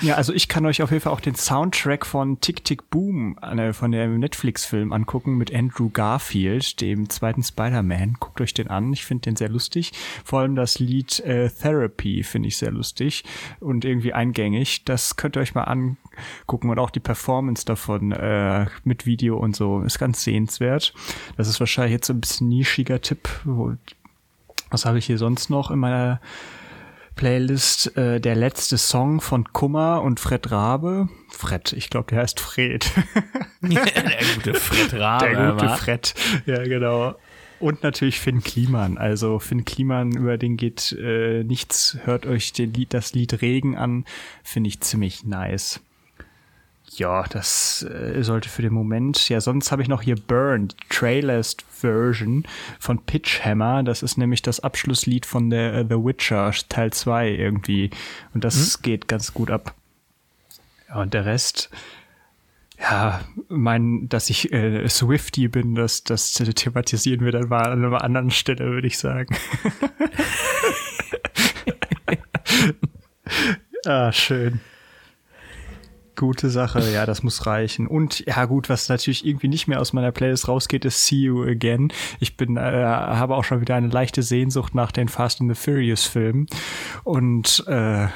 ja, 0.00 0.14
also 0.14 0.32
ich 0.32 0.48
kann 0.48 0.66
euch 0.66 0.82
auf 0.82 0.90
jeden 0.90 1.02
Fall 1.02 1.12
auch 1.12 1.20
den 1.20 1.34
Soundtrack 1.34 2.04
von 2.04 2.40
Tick 2.40 2.64
Tick 2.64 2.90
Boom, 2.90 3.38
äh, 3.38 3.72
von 3.72 3.92
dem 3.92 4.18
Netflix-Film 4.18 4.92
angucken 4.92 5.36
mit 5.36 5.54
Andrew 5.54 5.90
Garfield, 5.90 6.80
dem 6.80 7.08
zweiten 7.08 7.42
Spider-Man. 7.42 8.16
Guckt 8.18 8.40
euch 8.40 8.54
den 8.54 8.68
an, 8.68 8.92
ich 8.92 9.04
finde 9.04 9.22
den 9.22 9.36
sehr 9.36 9.48
lustig. 9.48 9.92
Vor 10.24 10.40
allem 10.40 10.56
das 10.56 10.78
Lied 10.78 11.20
äh, 11.20 11.48
Therapy 11.48 12.22
finde 12.22 12.48
ich 12.48 12.56
sehr 12.56 12.72
lustig 12.72 13.24
und 13.60 13.84
irgendwie 13.84 14.12
eingängig. 14.12 14.84
Das 14.84 15.16
könnt 15.16 15.36
ihr 15.36 15.40
euch 15.40 15.54
mal 15.54 15.64
angucken 15.64 16.70
und 16.70 16.78
auch 16.78 16.90
die 16.90 17.00
Performance 17.00 17.64
davon 17.64 18.12
äh, 18.12 18.66
mit 18.84 19.06
Video 19.06 19.36
und 19.36 19.54
so 19.54 19.82
ist 19.82 19.98
ganz 19.98 20.24
sehenswert. 20.24 20.92
Das 21.36 21.48
ist 21.48 21.60
wahrscheinlich 21.60 21.92
jetzt 21.92 22.06
so 22.06 22.12
ein 22.12 22.20
bisschen 22.20 22.48
nischiger 22.48 23.00
Tipp, 23.00 23.28
wo 23.44 23.74
was 24.70 24.84
habe 24.84 24.98
ich 24.98 25.06
hier 25.06 25.18
sonst 25.18 25.50
noch 25.50 25.70
in 25.70 25.78
meiner 25.78 26.20
Playlist 27.16 27.96
äh, 27.96 28.20
der 28.20 28.34
letzte 28.34 28.76
Song 28.76 29.20
von 29.20 29.52
Kummer 29.52 30.02
und 30.02 30.18
Fred 30.18 30.50
Rabe. 30.50 31.08
Fred, 31.30 31.72
ich 31.72 31.90
glaube, 31.90 32.08
der 32.10 32.22
heißt 32.22 32.40
Fred. 32.40 32.90
der 33.60 33.82
gute 34.34 34.54
Fred 34.54 34.94
Rabe. 34.94 35.30
Der 35.30 35.52
gute? 35.52 35.68
Fred, 35.70 36.14
ja 36.46 36.62
genau. 36.64 37.14
Und 37.60 37.82
natürlich 37.82 38.20
Finn 38.20 38.42
Kliman. 38.42 38.98
Also 38.98 39.38
Finn 39.38 39.64
Kliman, 39.64 40.12
über 40.12 40.36
den 40.36 40.56
geht 40.56 40.92
äh, 40.92 41.44
nichts. 41.44 41.96
Hört 42.04 42.26
euch 42.26 42.52
Lied, 42.58 42.92
das 42.92 43.14
Lied 43.14 43.40
Regen 43.42 43.76
an. 43.76 44.04
Finde 44.42 44.68
ich 44.68 44.80
ziemlich 44.80 45.24
nice. 45.24 45.80
Ja, 46.96 47.24
das 47.24 47.82
äh, 47.82 48.22
sollte 48.22 48.48
für 48.48 48.62
den 48.62 48.72
Moment. 48.72 49.28
Ja, 49.28 49.40
sonst 49.40 49.72
habe 49.72 49.82
ich 49.82 49.88
noch 49.88 50.02
hier 50.02 50.14
Burn, 50.14 50.68
Trailers 50.90 51.56
Version 51.68 52.44
von 52.78 53.04
Pitch 53.04 53.44
Hammer. 53.44 53.82
Das 53.82 54.02
ist 54.02 54.16
nämlich 54.16 54.42
das 54.42 54.60
Abschlusslied 54.60 55.26
von 55.26 55.50
der 55.50 55.74
äh, 55.74 55.84
The 55.88 55.96
Witcher 55.96 56.52
Teil 56.68 56.92
2 56.92 57.30
irgendwie. 57.30 57.90
Und 58.32 58.44
das 58.44 58.80
geht 58.82 59.08
ganz 59.08 59.34
gut 59.34 59.50
ab. 59.50 59.74
Ja, 60.88 61.02
und 61.02 61.14
der 61.14 61.24
Rest, 61.24 61.68
ja, 62.78 63.20
mein, 63.48 64.08
dass 64.08 64.30
ich 64.30 64.52
äh, 64.52 64.88
Swifty 64.88 65.48
bin, 65.48 65.74
das, 65.74 66.04
das 66.04 66.32
thematisieren 66.34 67.24
wir 67.24 67.32
dann 67.32 67.48
mal 67.48 67.72
an 67.72 67.84
einer 67.84 68.04
anderen 68.04 68.30
Stelle, 68.30 68.66
würde 68.66 68.86
ich 68.86 68.98
sagen. 68.98 69.34
ah, 73.84 74.12
schön. 74.12 74.60
Gute 76.16 76.48
Sache, 76.50 76.80
ja, 76.92 77.06
das 77.06 77.22
muss 77.22 77.46
reichen. 77.46 77.86
Und 77.86 78.24
ja, 78.26 78.44
gut, 78.44 78.68
was 78.68 78.88
natürlich 78.88 79.26
irgendwie 79.26 79.48
nicht 79.48 79.66
mehr 79.66 79.80
aus 79.80 79.92
meiner 79.92 80.12
Playlist 80.12 80.48
rausgeht, 80.48 80.84
ist 80.84 81.06
See 81.06 81.22
You 81.22 81.42
Again. 81.42 81.92
Ich 82.20 82.36
bin, 82.36 82.56
äh, 82.56 82.60
habe 82.60 83.34
auch 83.34 83.44
schon 83.44 83.60
wieder 83.60 83.74
eine 83.74 83.88
leichte 83.88 84.22
Sehnsucht 84.22 84.74
nach 84.74 84.92
den 84.92 85.08
Fast 85.08 85.40
and 85.40 85.54
the 85.54 85.60
Furious 85.60 86.04
Filmen. 86.04 86.46
Und 87.02 87.64
äh, 87.66 88.06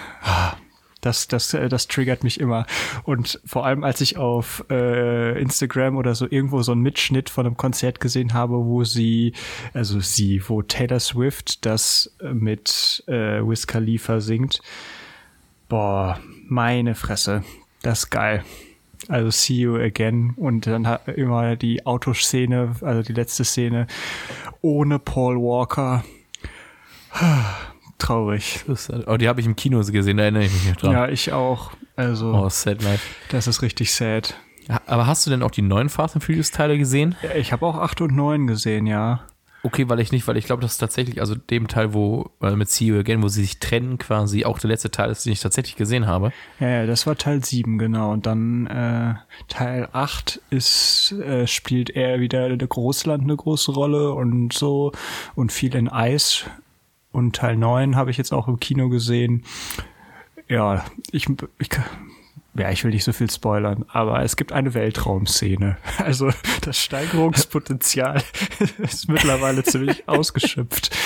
das, 1.00 1.28
das, 1.28 1.54
äh, 1.54 1.68
das 1.68 1.88
triggert 1.88 2.24
mich 2.24 2.40
immer. 2.40 2.66
Und 3.04 3.40
vor 3.44 3.66
allem, 3.66 3.84
als 3.84 4.00
ich 4.00 4.16
auf 4.16 4.64
äh, 4.70 5.40
Instagram 5.40 5.96
oder 5.96 6.14
so 6.14 6.26
irgendwo 6.28 6.62
so 6.62 6.72
einen 6.72 6.82
Mitschnitt 6.82 7.30
von 7.30 7.46
einem 7.46 7.56
Konzert 7.56 8.00
gesehen 8.00 8.34
habe, 8.34 8.64
wo 8.64 8.84
sie, 8.84 9.32
also 9.74 10.00
sie, 10.00 10.42
wo 10.48 10.62
Taylor 10.62 11.00
Swift 11.00 11.64
das 11.66 12.14
äh, 12.20 12.32
mit 12.32 13.04
äh, 13.06 13.40
Wiz 13.40 13.66
Khalifa 13.66 14.20
singt. 14.20 14.60
Boah, 15.68 16.18
meine 16.48 16.94
Fresse. 16.94 17.44
Das 17.88 18.00
ist 18.00 18.10
geil. 18.10 18.44
Also 19.08 19.30
See 19.30 19.54
You 19.54 19.76
Again 19.76 20.34
und 20.36 20.66
dann 20.66 20.86
hat 20.86 21.08
immer 21.08 21.56
die 21.56 21.86
Autoszene, 21.86 22.74
also 22.82 23.00
die 23.02 23.14
letzte 23.14 23.44
Szene 23.44 23.86
ohne 24.60 24.98
Paul 24.98 25.36
Walker. 25.36 26.04
Traurig. 27.98 28.64
Oh, 29.06 29.16
die 29.16 29.26
habe 29.28 29.40
ich 29.40 29.46
im 29.46 29.56
Kino 29.56 29.80
gesehen, 29.80 30.18
da 30.18 30.24
erinnere 30.24 30.44
ich 30.44 30.52
mich 30.52 30.68
noch 30.68 30.76
dran. 30.76 30.92
Ja, 30.92 31.08
ich 31.08 31.32
auch. 31.32 31.72
Also, 31.96 32.32
Oh, 32.34 32.48
Sad 32.50 32.82
Life. 32.82 33.02
das 33.30 33.46
ist 33.46 33.62
richtig 33.62 33.92
sad. 33.92 34.34
Aber 34.86 35.06
hast 35.06 35.26
du 35.26 35.30
denn 35.30 35.42
auch 35.42 35.50
die 35.50 35.62
neuen 35.62 35.88
Fast 35.88 36.14
and 36.14 36.22
Furious 36.22 36.50
Teile 36.50 36.76
gesehen? 36.76 37.16
Ich 37.34 37.52
habe 37.52 37.64
auch 37.66 37.76
8 37.76 38.02
und 38.02 38.14
9 38.14 38.46
gesehen, 38.46 38.86
ja. 38.86 39.22
Okay, 39.68 39.86
weil 39.90 40.00
ich 40.00 40.12
nicht, 40.12 40.26
weil 40.26 40.38
ich 40.38 40.46
glaube, 40.46 40.62
das 40.62 40.72
ist 40.72 40.78
tatsächlich, 40.78 41.20
also 41.20 41.34
dem 41.34 41.68
Teil, 41.68 41.92
wo, 41.92 42.30
äh, 42.40 42.56
mit 42.56 42.70
See 42.70 42.86
You 42.86 42.98
Again, 42.98 43.22
wo 43.22 43.28
sie 43.28 43.42
sich 43.42 43.58
trennen, 43.58 43.98
quasi 43.98 44.46
auch 44.46 44.58
der 44.58 44.68
letzte 44.68 44.90
Teil 44.90 45.10
ist, 45.10 45.26
den 45.26 45.34
ich 45.34 45.40
tatsächlich 45.40 45.76
gesehen 45.76 46.06
habe. 46.06 46.32
Ja, 46.58 46.68
ja, 46.68 46.86
das 46.86 47.06
war 47.06 47.16
Teil 47.16 47.44
7, 47.44 47.76
genau. 47.76 48.10
Und 48.12 48.24
dann 48.24 48.66
äh, 48.66 49.16
Teil 49.48 49.90
8 49.92 50.40
ist, 50.48 51.12
äh, 51.12 51.46
spielt 51.46 51.90
eher 51.90 52.18
wieder 52.18 52.56
der 52.56 52.66
Großland 52.66 53.24
eine 53.24 53.36
große 53.36 53.72
Rolle 53.72 54.14
und 54.14 54.54
so 54.54 54.92
und 55.34 55.52
viel 55.52 55.74
in 55.74 55.90
Eis. 55.90 56.46
Und 57.12 57.36
Teil 57.36 57.58
9 57.58 57.94
habe 57.94 58.10
ich 58.10 58.16
jetzt 58.16 58.32
auch 58.32 58.48
im 58.48 58.58
Kino 58.60 58.88
gesehen. 58.88 59.44
Ja, 60.48 60.86
ich, 61.12 61.26
ich 61.58 61.68
ja, 62.58 62.70
ich 62.70 62.84
will 62.84 62.90
nicht 62.90 63.04
so 63.04 63.12
viel 63.12 63.30
spoilern, 63.30 63.84
aber 63.88 64.22
es 64.22 64.36
gibt 64.36 64.52
eine 64.52 64.74
Weltraumszene. 64.74 65.76
Also 65.98 66.30
das 66.62 66.78
Steigerungspotenzial 66.78 68.22
ist 68.78 69.08
mittlerweile 69.08 69.62
ziemlich 69.62 70.08
ausgeschöpft. 70.08 70.96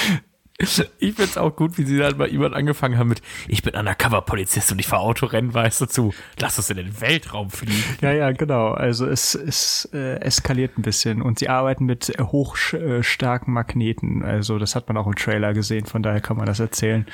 Ich 0.98 1.14
find's 1.14 1.36
auch 1.36 1.54
gut, 1.56 1.78
wie 1.78 1.84
sie 1.84 1.98
dann 1.98 2.16
bei 2.16 2.28
jemand 2.28 2.54
angefangen 2.54 2.98
haben 2.98 3.08
mit, 3.08 3.22
ich 3.48 3.62
bin 3.62 3.74
Undercover-Polizist 3.74 4.72
und 4.72 4.78
ich 4.78 4.86
fahre 4.86 5.02
Autorennen, 5.02 5.52
weißt 5.52 5.80
du, 5.80 5.86
zu, 5.86 6.14
lass 6.38 6.58
uns 6.58 6.70
in 6.70 6.76
den 6.76 7.00
Weltraum 7.00 7.50
fliegen. 7.50 7.82
Ja, 8.00 8.12
ja, 8.12 8.30
genau. 8.32 8.70
Also 8.72 9.06
es, 9.06 9.34
es 9.34 9.88
äh, 9.92 10.20
eskaliert 10.20 10.78
ein 10.78 10.82
bisschen 10.82 11.22
und 11.22 11.38
sie 11.38 11.48
arbeiten 11.48 11.84
mit 11.84 12.12
hochstarken 12.20 13.52
Magneten. 13.52 14.22
Also 14.22 14.58
das 14.58 14.74
hat 14.74 14.88
man 14.88 14.96
auch 14.96 15.06
im 15.06 15.16
Trailer 15.16 15.54
gesehen, 15.54 15.86
von 15.86 16.02
daher 16.02 16.20
kann 16.20 16.36
man 16.36 16.46
das 16.46 16.60
erzählen. 16.60 17.06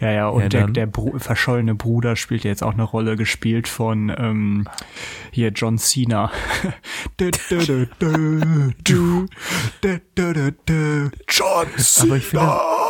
Ja, 0.00 0.10
ja, 0.10 0.28
und 0.28 0.42
ja, 0.42 0.48
der, 0.48 0.66
der 0.68 0.86
Br 0.86 1.18
verschollene 1.18 1.74
Bruder 1.74 2.16
spielt 2.16 2.44
jetzt 2.44 2.62
auch 2.62 2.72
eine 2.72 2.82
Rolle, 2.82 3.16
gespielt 3.16 3.68
von 3.68 4.14
ähm, 4.16 4.66
hier 5.30 5.50
John 5.50 5.78
Cena. 5.78 6.30
John 11.30 11.68
Cena! 11.76 12.06
Aber 12.06 12.16
ich 12.16 12.26
finde, 12.26 12.85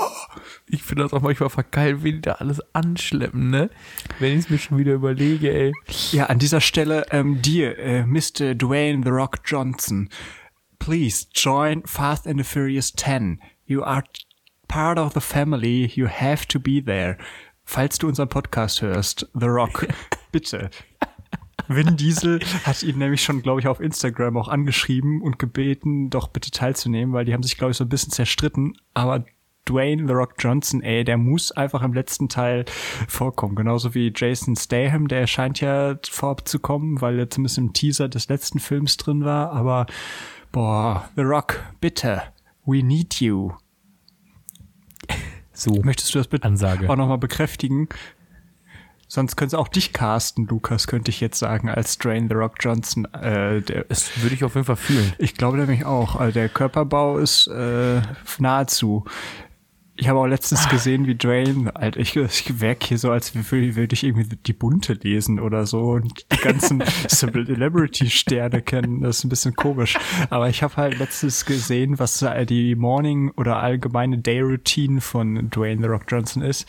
ich 0.68 0.82
finde 0.82 1.04
das 1.04 1.12
auch 1.12 1.22
manchmal 1.22 1.50
geil, 1.70 2.02
wie 2.02 2.12
die 2.12 2.20
da 2.20 2.32
alles 2.32 2.60
anschleppen, 2.74 3.50
ne? 3.50 3.70
Wenn 4.18 4.32
ich 4.32 4.44
es 4.44 4.50
mir 4.50 4.58
schon 4.58 4.78
wieder 4.78 4.94
überlege, 4.94 5.52
ey. 5.52 5.72
Ja, 6.12 6.26
an 6.26 6.38
dieser 6.38 6.60
Stelle, 6.60 7.06
ähm, 7.10 7.40
dir, 7.40 7.78
äh, 7.78 8.04
Mr. 8.04 8.54
Dwayne 8.54 9.02
The 9.04 9.10
Rock 9.10 9.38
Johnson, 9.44 10.08
please 10.78 11.26
join 11.34 11.82
Fast 11.86 12.26
and 12.26 12.38
the 12.38 12.44
Furious 12.44 12.92
10. 12.92 13.40
You 13.64 13.82
are 13.82 14.02
part 14.68 14.98
of 14.98 15.12
the 15.14 15.20
family, 15.20 15.90
you 15.94 16.08
have 16.08 16.46
to 16.48 16.58
be 16.58 16.84
there. 16.84 17.16
Falls 17.64 17.98
du 17.98 18.08
unseren 18.08 18.28
Podcast 18.28 18.82
hörst, 18.82 19.28
The 19.34 19.46
Rock, 19.46 19.86
bitte. 20.32 20.70
Vin 21.68 21.96
Diesel 21.96 22.40
hat 22.64 22.82
ihn 22.82 22.98
nämlich 22.98 23.22
schon, 23.22 23.42
glaube 23.42 23.60
ich, 23.60 23.66
auf 23.66 23.80
Instagram 23.80 24.36
auch 24.36 24.48
angeschrieben 24.48 25.20
und 25.20 25.38
gebeten, 25.38 26.10
doch 26.10 26.28
bitte 26.28 26.50
teilzunehmen, 26.50 27.12
weil 27.12 27.24
die 27.24 27.34
haben 27.34 27.42
sich, 27.42 27.56
glaube 27.56 27.72
ich, 27.72 27.76
so 27.76 27.84
ein 27.84 27.88
bisschen 27.88 28.12
zerstritten. 28.12 28.76
Aber 28.94 29.24
Dwayne 29.68 30.06
The 30.06 30.14
Rock 30.14 30.34
Johnson, 30.38 30.82
ey, 30.82 31.04
der 31.04 31.16
muss 31.18 31.52
einfach 31.52 31.82
im 31.82 31.92
letzten 31.92 32.28
Teil 32.28 32.64
vorkommen. 33.08 33.54
Genauso 33.56 33.94
wie 33.94 34.12
Jason 34.14 34.56
Statham, 34.56 35.08
der 35.08 35.26
scheint 35.26 35.60
ja 35.60 35.96
vorzukommen, 36.08 37.00
weil 37.00 37.18
er 37.18 37.30
zumindest 37.30 37.58
im 37.58 37.72
Teaser 37.72 38.08
des 38.08 38.28
letzten 38.28 38.58
Films 38.58 38.96
drin 38.96 39.24
war. 39.24 39.52
Aber, 39.52 39.86
boah, 40.52 41.08
The 41.16 41.22
Rock, 41.22 41.62
bitte, 41.80 42.22
we 42.64 42.82
need 42.82 43.20
you. 43.20 43.52
So, 45.58 45.70
Möchtest 45.82 46.14
du 46.14 46.18
das 46.18 46.28
bitte 46.28 46.46
Ansage. 46.46 46.86
auch 46.90 46.96
nochmal 46.96 47.16
bekräftigen? 47.16 47.88
Sonst 49.08 49.36
könnte 49.36 49.56
es 49.56 49.58
auch 49.58 49.68
dich 49.68 49.94
casten, 49.94 50.46
Lukas, 50.48 50.86
könnte 50.86 51.10
ich 51.10 51.20
jetzt 51.20 51.38
sagen, 51.38 51.70
als 51.70 51.96
Dwayne 51.96 52.26
The 52.28 52.34
Rock 52.34 52.56
Johnson. 52.60 53.06
Äh, 53.14 53.62
der, 53.62 53.84
das 53.84 54.20
würde 54.20 54.34
ich 54.34 54.44
auf 54.44 54.54
jeden 54.54 54.66
Fall 54.66 54.76
fühlen. 54.76 55.14
ich 55.16 55.34
glaube 55.34 55.56
nämlich 55.56 55.86
auch. 55.86 56.16
Also 56.16 56.32
der 56.32 56.50
Körperbau 56.50 57.16
ist 57.18 57.46
äh, 57.46 58.02
nahezu. 58.38 59.04
Ich 59.98 60.08
habe 60.08 60.18
auch 60.18 60.26
letztens 60.26 60.68
gesehen, 60.68 61.06
wie 61.06 61.14
Dwayne, 61.14 61.74
Alter, 61.74 62.00
ich, 62.00 62.16
ich 62.16 62.60
werk 62.60 62.82
hier 62.84 62.98
so, 62.98 63.10
als 63.10 63.34
würde 63.34 63.76
würd 63.76 63.92
ich 63.92 64.04
irgendwie 64.04 64.36
die 64.36 64.52
Bunte 64.52 64.92
lesen 64.92 65.40
oder 65.40 65.64
so 65.64 65.92
und 65.92 66.26
die 66.32 66.36
ganzen 66.36 66.82
Celebrity-Sterne 67.08 68.60
kennen. 68.60 69.00
Das 69.00 69.18
ist 69.18 69.24
ein 69.24 69.30
bisschen 69.30 69.56
komisch. 69.56 69.98
Aber 70.28 70.48
ich 70.50 70.62
habe 70.62 70.76
halt 70.76 70.98
letztens 70.98 71.46
gesehen, 71.46 71.98
was 71.98 72.24
die 72.46 72.74
Morning- 72.74 73.30
oder 73.36 73.56
allgemeine 73.56 74.18
Day-Routine 74.18 75.00
von 75.00 75.50
Dwayne 75.50 75.80
The 75.80 75.88
Rock 75.88 76.04
Johnson 76.08 76.42
ist 76.42 76.66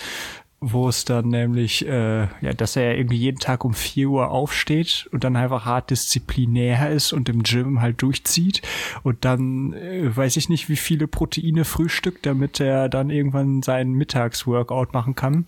wo 0.60 0.90
es 0.90 1.06
dann 1.06 1.28
nämlich, 1.28 1.86
äh, 1.86 2.22
ja, 2.42 2.54
dass 2.56 2.76
er 2.76 2.98
irgendwie 2.98 3.18
jeden 3.18 3.40
Tag 3.40 3.64
um 3.64 3.74
4 3.74 4.10
Uhr 4.10 4.32
aufsteht 4.32 5.08
und 5.12 5.24
dann 5.24 5.36
einfach 5.36 5.66
hart 5.66 5.92
disziplinär 5.92 6.90
ist 6.90 7.14
und 7.14 7.30
im 7.30 7.44
Gym 7.44 7.82
halt 7.82 8.02
durchzieht 8.02 8.62
und 9.04 9.24
dann 9.24 9.74
äh, 9.74 10.16
weiß 10.16 10.36
ich 10.38 10.50
nicht, 10.50 10.68
wie 10.68 10.76
viele 10.76 11.08
Proteine 11.08 11.64
frühstückt, 11.64 12.26
damit 12.26 12.60
er 12.60 12.90
dann 12.90 13.12
irgendwann 13.12 13.62
seinen 13.62 13.94
Mittagsworkout 13.94 14.94
machen 14.94 15.16
kann. 15.16 15.46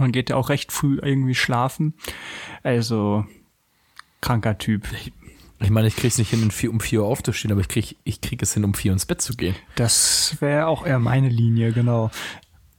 Und 0.00 0.10
geht 0.10 0.30
er 0.30 0.38
auch 0.38 0.48
recht 0.48 0.72
früh 0.72 0.98
irgendwie 1.00 1.36
schlafen. 1.36 1.94
Also 2.64 3.24
kranker 4.20 4.58
Typ. 4.58 4.88
Ich 5.60 5.70
meine, 5.70 5.86
ich 5.86 5.96
krieg's 5.96 6.18
nicht 6.18 6.30
hin, 6.30 6.42
um 6.42 6.50
4, 6.50 6.70
um 6.70 6.80
4 6.80 7.02
Uhr 7.02 7.06
aufzustehen, 7.06 7.52
aber 7.52 7.60
ich 7.60 7.68
krieg, 7.68 7.96
ich 8.02 8.20
krieg 8.20 8.42
es 8.42 8.54
hin, 8.54 8.64
um 8.64 8.74
4 8.74 8.90
Uhr 8.90 8.92
ins 8.94 9.06
Bett 9.06 9.22
zu 9.22 9.34
gehen. 9.34 9.54
Das 9.76 10.36
wäre 10.40 10.66
auch 10.66 10.84
eher 10.84 10.98
meine 10.98 11.28
Linie, 11.28 11.72
genau. 11.72 12.10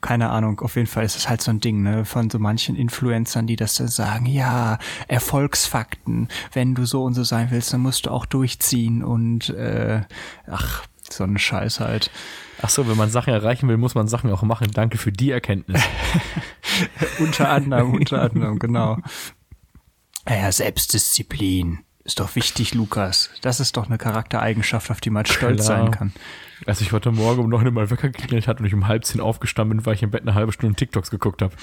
Keine 0.05 0.29
Ahnung, 0.29 0.59
auf 0.59 0.75
jeden 0.75 0.85
Fall 0.85 1.03
ist 1.03 1.15
es 1.15 1.27
halt 1.27 1.41
so 1.41 1.49
ein 1.49 1.59
Ding, 1.59 1.81
ne, 1.81 2.05
von 2.05 2.29
so 2.29 2.37
manchen 2.37 2.75
Influencern, 2.75 3.47
die 3.47 3.55
das 3.55 3.73
dann 3.73 3.87
sagen, 3.87 4.27
ja, 4.27 4.77
Erfolgsfakten, 5.07 6.27
wenn 6.53 6.75
du 6.75 6.85
so 6.85 7.03
und 7.03 7.15
so 7.15 7.23
sein 7.23 7.49
willst, 7.49 7.73
dann 7.73 7.81
musst 7.81 8.05
du 8.05 8.11
auch 8.11 8.27
durchziehen 8.27 9.03
und 9.03 9.49
äh, 9.49 10.01
ach, 10.45 10.85
so 11.09 11.23
ein 11.23 11.39
Scheiß 11.39 11.79
halt. 11.79 12.11
Ach 12.61 12.69
so, 12.69 12.87
wenn 12.87 12.97
man 12.97 13.09
Sachen 13.09 13.33
erreichen 13.33 13.67
will, 13.67 13.77
muss 13.77 13.95
man 13.95 14.07
Sachen 14.07 14.31
auch 14.31 14.43
machen. 14.43 14.69
Danke 14.71 14.99
für 14.99 15.11
die 15.11 15.31
Erkenntnis. 15.31 15.81
unter 17.17 17.49
anderem, 17.49 17.95
unter 17.95 18.21
anderem, 18.21 18.59
genau. 18.59 18.99
Ja, 20.27 20.51
Selbstdisziplin. 20.51 21.84
Ist 22.05 22.19
doch 22.19 22.35
wichtig, 22.35 22.75
Lukas. 22.75 23.31
Das 23.41 23.59
ist 23.59 23.75
doch 23.77 23.87
eine 23.87 23.97
Charaktereigenschaft, 23.97 24.91
auf 24.91 25.01
die 25.01 25.09
man 25.09 25.25
stolz 25.25 25.65
Klar. 25.65 25.79
sein 25.79 25.91
kann. 25.91 26.13
Als 26.67 26.79
ich 26.79 26.91
heute 26.91 27.11
Morgen 27.11 27.43
um 27.43 27.49
neun 27.49 27.65
Uhr 27.65 27.71
mal 27.71 27.89
Wecker 27.89 28.09
geklingelt 28.09 28.47
hat 28.47 28.59
und 28.59 28.67
ich 28.67 28.75
um 28.75 28.87
halb 28.87 29.05
zehn 29.05 29.19
aufgestanden 29.19 29.77
bin, 29.77 29.85
weil 29.87 29.95
ich 29.95 30.03
im 30.03 30.11
Bett 30.11 30.21
eine 30.21 30.35
halbe 30.35 30.51
Stunde 30.51 30.75
TikToks 30.75 31.09
geguckt 31.09 31.41
habe. 31.41 31.55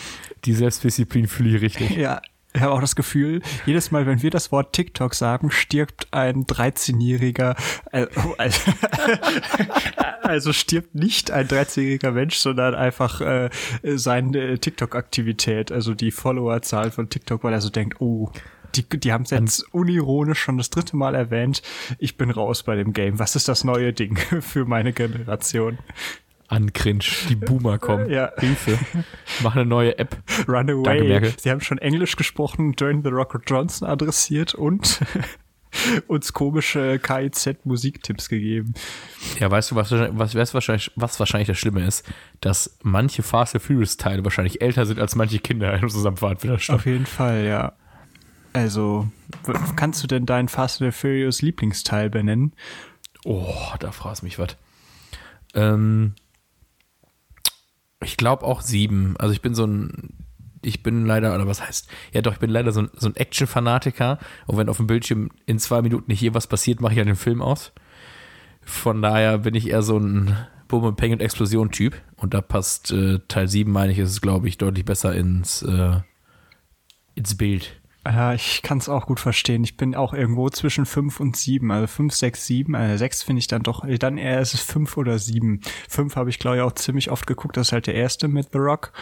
Die 0.45 0.53
Selbstdisziplin 0.53 1.29
fühle 1.29 1.57
ich 1.57 1.63
richtig. 1.63 1.91
Ja, 1.91 2.21
ich 2.55 2.61
habe 2.61 2.73
auch 2.73 2.81
das 2.81 2.97
Gefühl, 2.97 3.41
jedes 3.67 3.93
Mal, 3.93 4.05
wenn 4.07 4.21
wir 4.21 4.31
das 4.31 4.51
Wort 4.51 4.73
TikTok 4.73 5.15
sagen, 5.15 5.53
stirbt 5.53 6.09
ein 6.11 6.45
13-jähriger, 6.45 7.57
äh, 7.93 8.07
also, 8.37 8.73
also 10.23 10.53
stirbt 10.53 10.95
nicht 10.95 11.31
ein 11.31 11.47
13-jähriger 11.47 12.11
Mensch, 12.11 12.37
sondern 12.37 12.75
einfach 12.75 13.21
äh, 13.21 13.49
seine 13.83 14.59
TikTok-Aktivität, 14.59 15.71
also 15.71 15.95
die 15.95 16.11
Followerzahl 16.11 16.91
von 16.91 17.09
TikTok, 17.09 17.45
weil 17.45 17.53
er 17.53 17.61
so 17.61 17.71
denkt, 17.71 18.01
oh, 18.01 18.31
die, 18.75 18.89
die 18.89 19.13
haben 19.13 19.23
es 19.23 19.31
jetzt 19.31 19.75
unironisch 19.75 20.41
schon 20.41 20.59
das 20.59 20.71
dritte 20.71 20.97
Mal 20.97 21.15
erwähnt. 21.15 21.63
Ich 21.99 22.17
bin 22.17 22.31
raus 22.31 22.63
bei 22.63 22.77
dem 22.77 22.93
Game. 22.93 23.19
Was 23.19 23.37
ist 23.37 23.49
das 23.49 23.65
neue 23.65 23.93
Ding 23.93 24.17
für 24.41 24.65
meine 24.65 24.93
Generation? 24.93 25.79
An 26.49 26.73
Cringe. 26.75 27.05
Die 27.31 27.37
Boomer 27.37 27.79
kommen. 27.79 28.11
Ja. 28.11 28.31
Hilfe. 28.39 28.79
Mach 29.43 29.57
eine 29.57 29.65
neue 29.65 29.99
App. 29.99 30.17
Runaway. 30.47 30.83
Danke, 30.83 31.05
Merkel. 31.05 31.35
Sie 31.39 31.51
haben 31.51 31.63
schon 31.63 31.79
Englisch 31.79 32.17
gesprochen, 32.17 32.73
Dwayne 32.73 33.01
The 33.03 33.09
Rock 33.09 33.41
Johnson 33.47 33.89
adressiert 33.89 34.55
und 34.55 35.01
uns 36.09 36.35
komische 36.35 36.99
KIZ-Musiktipps 36.99 38.29
gegeben. 38.29 38.75
Ja, 39.39 39.51
weißt 39.51 39.71
du, 39.71 39.77
was, 39.77 39.91
was, 39.93 40.35
was, 40.35 40.53
wahrscheinlich, 40.53 40.91
was 40.95 41.19
wahrscheinlich 41.19 41.49
das 41.49 41.59
Schlimme 41.59 41.87
ist? 41.87 42.07
Dass 42.41 42.79
manche 42.83 43.23
Fast 43.23 43.55
and 43.55 43.65
Furious 43.65 43.97
Teile 43.97 44.23
wahrscheinlich 44.25 44.61
älter 44.61 44.85
sind 44.85 45.01
als 45.01 45.15
manche 45.15 45.39
Kinder 45.39 45.73
in 45.77 45.85
unserem. 45.85 46.17
Auf 46.17 46.85
jeden 46.87 47.07
Fall, 47.07 47.45
ja. 47.45 47.73
Also, 48.53 49.09
kannst 49.77 50.03
du 50.03 50.07
denn 50.07 50.27
deinen 50.27 50.49
Fast 50.49 50.83
and 50.83 50.95
Furious 50.95 51.43
Lieblingsteil 51.43 52.11
benennen? 52.11 52.53
Oh, 53.25 53.73
da 53.79 53.91
du 53.91 54.27
mich 54.27 54.39
was. 54.39 54.57
Ähm, 55.55 56.15
ich 58.03 58.17
glaube 58.17 58.45
auch 58.45 58.61
sieben. 58.61 59.17
Also 59.19 59.33
ich 59.33 59.43
bin 59.43 59.55
so 59.55 59.65
ein, 59.65 60.15
ich 60.63 60.83
bin 60.83 61.07
leider, 61.07 61.35
oder 61.35 61.47
was 61.47 61.67
heißt, 61.67 61.89
ja 62.13 62.23
doch, 62.23 62.33
ich 62.33 62.39
bin 62.39 62.51
leider 62.51 62.73
so 62.73 62.83
ein, 62.83 62.91
so 62.95 63.09
ein 63.09 63.17
Action-Fanatiker. 63.17 64.19
Und 64.47 64.57
wenn 64.57 64.69
auf 64.69 64.77
dem 64.77 64.87
Bildschirm 64.87 65.31
in 65.47 65.59
zwei 65.59 65.83
Minuten 65.83 66.11
nicht 66.11 66.21
hier 66.21 66.35
was 66.35 66.47
passiert, 66.47 66.81
mache 66.81 66.93
ich 66.93 66.99
ja 66.99 67.05
den 67.05 67.17
Film 67.17 67.43
aus. 67.43 67.73
Von 68.63 69.03
daher 69.03 69.39
bin 69.39 69.55
ich 69.55 69.69
eher 69.69 69.83
so 69.83 69.99
ein 69.99 70.37
Bumm 70.69 70.85
und 70.85 70.97
Peng 70.97 71.13
und 71.13 71.21
Explosion-Typ. 71.21 72.01
Und 72.17 72.35
da 72.35 72.41
passt 72.41 72.93
äh, 72.93 73.19
Teil 73.29 73.49
7, 73.49 73.71
meine 73.71 73.93
ich, 73.93 73.99
ist 73.99 74.11
es, 74.11 74.21
glaube 74.21 74.49
ich, 74.49 74.59
deutlich 74.59 74.85
besser 74.85 75.15
ins, 75.15 75.63
äh, 75.63 76.01
ins 77.15 77.37
Bild. 77.37 77.82
Ja, 78.05 78.35
ich 78.35 78.63
kann 78.63 78.79
es 78.79 78.89
auch 78.89 79.07
gut 79.07 79.21
verstehen. 79.21 79.63
Ich 79.63 79.77
bin 79.77 79.95
auch 79.95 80.13
irgendwo 80.13 80.49
zwischen 80.51 80.87
5 80.87 81.21
und 81.21 81.37
7. 81.37 81.71
Also 81.71 81.87
5, 81.87 82.13
6, 82.13 82.47
7. 82.47 82.75
Also 82.75 82.97
6 82.97 83.23
finde 83.23 83.41
ich 83.41 83.47
dann 83.47 83.63
doch, 83.63 83.85
dann 83.99 84.19
eher 84.19 84.41
ist 84.41 84.55
es 84.55 84.61
5 84.63 84.97
oder 84.97 85.19
7. 85.19 85.61
5 85.89 86.17
habe 86.17 86.31
ich, 86.31 86.39
glaube 86.39 86.57
ich, 86.57 86.63
auch 86.63 86.73
ziemlich 86.73 87.11
oft 87.11 87.27
geguckt. 87.27 87.57
Das 87.57 87.69
ist 87.69 87.73
halt 87.73 87.87
der 87.87 87.95
erste 87.95 88.27
mit 88.27 88.49
The 88.53 88.59
Rock. 88.59 88.93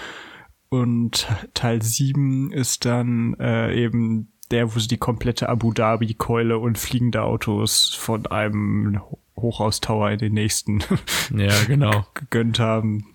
Und 0.68 1.26
Teil 1.54 1.82
7 1.82 2.52
ist 2.52 2.84
dann 2.84 3.34
äh, 3.40 3.74
eben 3.74 4.32
der, 4.50 4.74
wo 4.74 4.78
sie 4.78 4.88
die 4.88 4.98
komplette 4.98 5.48
Abu 5.48 5.72
Dhabi-Keule 5.72 6.58
und 6.58 6.78
fliegende 6.78 7.22
Autos 7.22 7.94
von 7.94 8.26
einem 8.26 9.00
Hochhaustower 9.36 10.10
in 10.10 10.18
den 10.18 10.34
nächsten 10.34 10.80
Ja, 11.34 11.54
genau. 11.66 12.06
gegönnt 12.14 12.58
haben. 12.58 13.06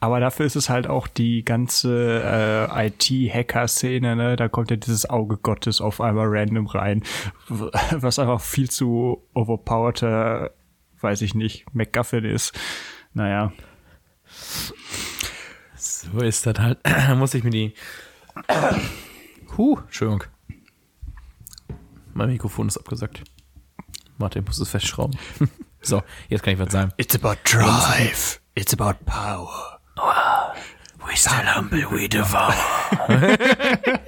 Aber 0.00 0.20
dafür 0.20 0.46
ist 0.46 0.54
es 0.54 0.68
halt 0.68 0.86
auch 0.86 1.08
die 1.08 1.44
ganze 1.44 2.22
äh, 2.24 2.86
IT-Hacker-Szene, 2.86 4.14
ne? 4.14 4.36
Da 4.36 4.48
kommt 4.48 4.70
ja 4.70 4.76
dieses 4.76 5.10
Auge 5.10 5.36
Gottes 5.38 5.80
auf 5.80 6.00
einmal 6.00 6.26
random 6.28 6.66
rein, 6.66 7.02
was 7.48 8.18
einfach 8.18 8.40
viel 8.40 8.70
zu 8.70 9.26
overpowerter, 9.34 10.52
weiß 11.00 11.22
ich 11.22 11.34
nicht, 11.34 11.66
MacGuffin 11.74 12.24
ist. 12.24 12.56
Naja. 13.12 13.52
So 15.74 16.18
ist 16.20 16.46
das 16.46 16.58
halt. 16.58 16.78
Da 16.84 17.14
muss 17.16 17.34
ich 17.34 17.44
mir 17.44 17.50
die. 17.50 17.74
Huh, 19.56 19.76
Entschuldigung. 19.86 20.22
Mein 22.14 22.28
Mikrofon 22.28 22.68
ist 22.68 22.76
abgesagt. 22.76 23.24
Warte, 24.18 24.38
ich 24.38 24.44
muss 24.44 24.60
es 24.60 24.68
festschrauben. 24.68 25.18
so, 25.80 26.02
jetzt 26.28 26.44
kann 26.44 26.54
ich 26.54 26.60
was 26.60 26.70
sagen. 26.70 26.92
It's 26.96 27.16
about 27.16 27.40
drive. 27.42 28.40
It's 28.54 28.72
about 28.72 29.04
power. 29.04 29.77
We 31.06 31.16
still 31.16 31.46
humble, 31.54 31.90
we 31.90 32.08
devour. 32.08 32.54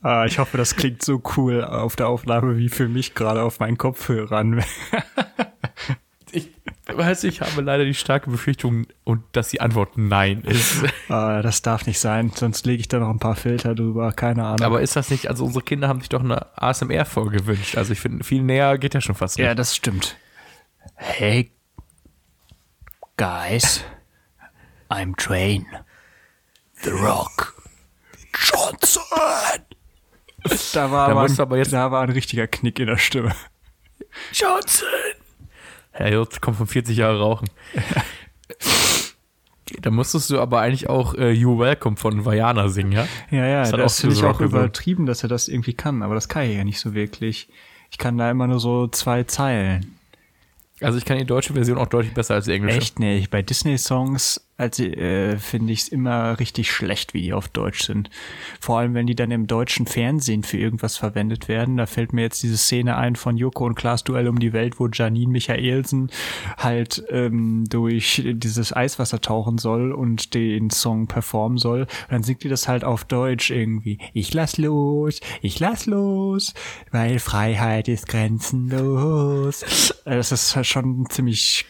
Ah, 0.00 0.24
ich 0.26 0.38
hoffe, 0.38 0.56
das 0.56 0.76
klingt 0.76 1.02
so 1.02 1.20
cool 1.36 1.64
auf 1.64 1.96
der 1.96 2.08
Aufnahme 2.08 2.56
wie 2.56 2.68
für 2.68 2.88
mich 2.88 3.14
gerade 3.14 3.42
auf 3.42 3.58
meinen 3.60 3.78
Kopfhörern. 3.78 4.64
Ich 6.30 6.50
weiß, 6.86 7.24
ich 7.24 7.40
habe 7.40 7.62
leider 7.62 7.84
die 7.84 7.94
starke 7.94 8.30
Befürchtung, 8.30 8.86
und 9.04 9.22
dass 9.32 9.48
die 9.48 9.60
Antwort 9.60 9.96
Nein 9.96 10.42
ist. 10.42 10.82
ah, 11.08 11.42
das 11.42 11.62
darf 11.62 11.86
nicht 11.86 11.98
sein, 11.98 12.32
sonst 12.34 12.66
lege 12.66 12.80
ich 12.80 12.88
da 12.88 12.98
noch 12.98 13.10
ein 13.10 13.18
paar 13.18 13.36
Filter 13.36 13.74
drüber, 13.74 14.12
keine 14.12 14.44
Ahnung. 14.44 14.62
Aber 14.62 14.80
ist 14.82 14.96
das 14.96 15.10
nicht, 15.10 15.28
also 15.28 15.44
unsere 15.44 15.64
Kinder 15.64 15.88
haben 15.88 16.00
sich 16.00 16.08
doch 16.08 16.22
eine 16.22 16.46
ASMR-Folge 16.58 17.38
gewünscht. 17.38 17.76
Also 17.76 17.92
ich 17.92 18.00
finde, 18.00 18.24
viel 18.24 18.42
näher 18.42 18.78
geht 18.78 18.94
ja 18.94 19.00
schon 19.00 19.14
fast 19.14 19.38
nicht. 19.38 19.46
Ja, 19.46 19.54
das 19.54 19.74
stimmt. 19.76 20.16
Hey, 20.94 21.50
guys, 23.18 23.84
I'm 24.90 25.14
Train. 25.16 25.66
The 26.82 26.90
Rock. 26.90 27.54
Johnson. 28.32 29.02
Da 30.72 30.90
war, 30.90 31.08
Da 31.08 31.20
ein, 31.20 31.40
aber 31.40 31.56
jetzt- 31.58 31.72
da 31.72 31.90
war 31.90 32.02
ein 32.02 32.10
richtiger 32.10 32.46
Knick 32.46 32.78
in 32.78 32.86
der 32.86 32.96
Stimme. 32.96 33.34
Johnson! 34.32 34.86
Herr 35.90 36.12
Jurt 36.12 36.40
kommt 36.40 36.56
von 36.56 36.66
40 36.68 36.96
Jahre 36.96 37.18
rauchen. 37.18 37.48
da 39.80 39.90
musstest 39.90 40.30
du 40.30 40.40
aber 40.40 40.60
eigentlich 40.60 40.88
auch 40.88 41.14
äh, 41.14 41.32
You 41.32 41.58
Welcome 41.58 41.96
von 41.96 42.24
Vajana 42.24 42.68
singen, 42.68 42.92
ja? 42.92 43.08
Ja, 43.30 43.46
ja, 43.46 43.62
Das 43.62 43.70
das, 43.72 44.00
finde 44.00 44.14
ich 44.14 44.24
auch 44.24 44.40
übertrieben, 44.40 45.06
dass 45.06 45.24
er 45.24 45.28
das 45.28 45.48
irgendwie 45.48 45.74
kann, 45.74 46.02
aber 46.02 46.14
das 46.14 46.28
kann 46.28 46.42
er 46.42 46.52
ja 46.52 46.64
nicht 46.64 46.78
so 46.78 46.94
wirklich. 46.94 47.48
Ich 47.90 47.98
kann 47.98 48.16
da 48.16 48.30
immer 48.30 48.46
nur 48.46 48.60
so 48.60 48.86
zwei 48.86 49.24
Zeilen. 49.24 49.97
Also 50.80 50.98
ich 50.98 51.04
kann 51.04 51.18
die 51.18 51.24
deutsche 51.24 51.52
Version 51.52 51.78
auch 51.78 51.86
deutlich 51.86 52.14
besser 52.14 52.34
als 52.34 52.44
die 52.46 52.52
englische. 52.52 52.78
Echt 52.78 52.98
nicht. 52.98 53.30
Bei 53.30 53.42
Disney-Songs 53.42 54.47
also, 54.58 54.82
äh, 54.82 55.38
finde 55.38 55.72
ich 55.72 55.82
es 55.82 55.88
immer 55.88 56.38
richtig 56.40 56.72
schlecht, 56.72 57.14
wie 57.14 57.22
die 57.22 57.32
auf 57.32 57.48
Deutsch 57.48 57.84
sind. 57.84 58.10
Vor 58.60 58.78
allem, 58.80 58.92
wenn 58.92 59.06
die 59.06 59.14
dann 59.14 59.30
im 59.30 59.46
deutschen 59.46 59.86
Fernsehen 59.86 60.42
für 60.42 60.58
irgendwas 60.58 60.96
verwendet 60.96 61.46
werden. 61.46 61.76
Da 61.76 61.86
fällt 61.86 62.12
mir 62.12 62.22
jetzt 62.22 62.42
diese 62.42 62.58
Szene 62.58 62.96
ein 62.96 63.14
von 63.14 63.36
Joko 63.36 63.66
und 63.66 63.76
Klaas 63.76 64.02
Duell 64.02 64.26
um 64.26 64.40
die 64.40 64.52
Welt, 64.52 64.80
wo 64.80 64.88
Janine 64.88 65.30
Michaelsen 65.30 66.10
halt 66.56 67.04
ähm, 67.08 67.66
durch 67.68 68.20
dieses 68.34 68.74
Eiswasser 68.74 69.20
tauchen 69.20 69.58
soll 69.58 69.92
und 69.92 70.34
den 70.34 70.70
Song 70.70 71.06
performen 71.06 71.58
soll. 71.58 71.82
Und 71.82 72.10
dann 72.10 72.22
singt 72.24 72.42
die 72.42 72.48
das 72.48 72.66
halt 72.66 72.82
auf 72.82 73.04
Deutsch 73.04 73.50
irgendwie. 73.50 73.98
Ich 74.12 74.34
lass 74.34 74.58
los, 74.58 75.20
ich 75.40 75.60
lass 75.60 75.86
los, 75.86 76.52
weil 76.90 77.20
Freiheit 77.20 77.86
ist 77.86 78.08
grenzenlos. 78.08 79.62
Äh, 80.04 80.16
Das 80.16 80.32
ist 80.32 80.56
halt 80.56 80.66
schon 80.66 81.06
ziemlich 81.10 81.64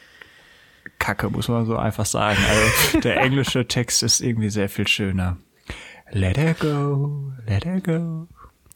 Kacke, 0.99 1.31
muss 1.31 1.49
man 1.49 1.65
so 1.67 1.77
einfach 1.77 2.07
sagen. 2.07 2.39
Also 2.49 3.01
der 3.01 3.21
englische 3.21 3.67
Text 3.69 4.03
ist 4.03 4.21
irgendwie 4.21 4.51
sehr 4.51 4.69
viel 4.69 4.87
schöner. 4.89 5.37
Let 6.11 6.37
her 6.39 6.55
go, 6.55 7.33
let 7.47 7.65
her 7.65 7.81
go. 7.81 8.27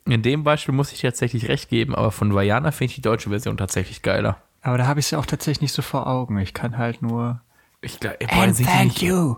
In 0.04 0.22
dem 0.22 0.42
Beispiel 0.44 0.74
muss 0.74 0.92
ich 0.92 1.00
tatsächlich 1.00 1.48
recht 1.48 1.68
geben, 1.68 1.94
aber 1.94 2.10
von 2.10 2.34
Vajana 2.34 2.72
finde 2.72 2.90
ich 2.90 2.94
die 2.96 3.02
deutsche 3.02 3.30
Version 3.30 3.56
tatsächlich 3.56 4.02
geiler. 4.02 4.38
Aber 4.60 4.78
da 4.78 4.86
habe 4.86 5.00
ich 5.00 5.06
es 5.06 5.10
ja 5.12 5.18
auch 5.18 5.26
tatsächlich 5.26 5.62
nicht 5.62 5.72
so 5.72 5.82
vor 5.82 6.06
Augen. 6.06 6.38
Ich 6.38 6.54
kann 6.54 6.76
halt 6.78 7.02
nur 7.02 7.40
Ich 7.80 7.98
glaube, 8.00 8.18
And 8.28 8.56
thank 8.64 9.02
you. 9.02 9.36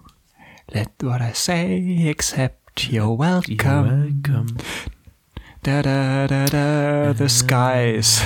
Let 0.70 0.88
what 1.02 1.20
I 1.20 1.30
say 1.34 2.08
accept 2.10 2.80
you're 2.90 3.16
welcome. 3.18 4.22
welcome. 4.24 4.46
Da 5.64 5.82
da 5.82 6.26
da 6.28 6.44
da 6.44 7.14
the 7.14 7.28
skies. 7.28 8.22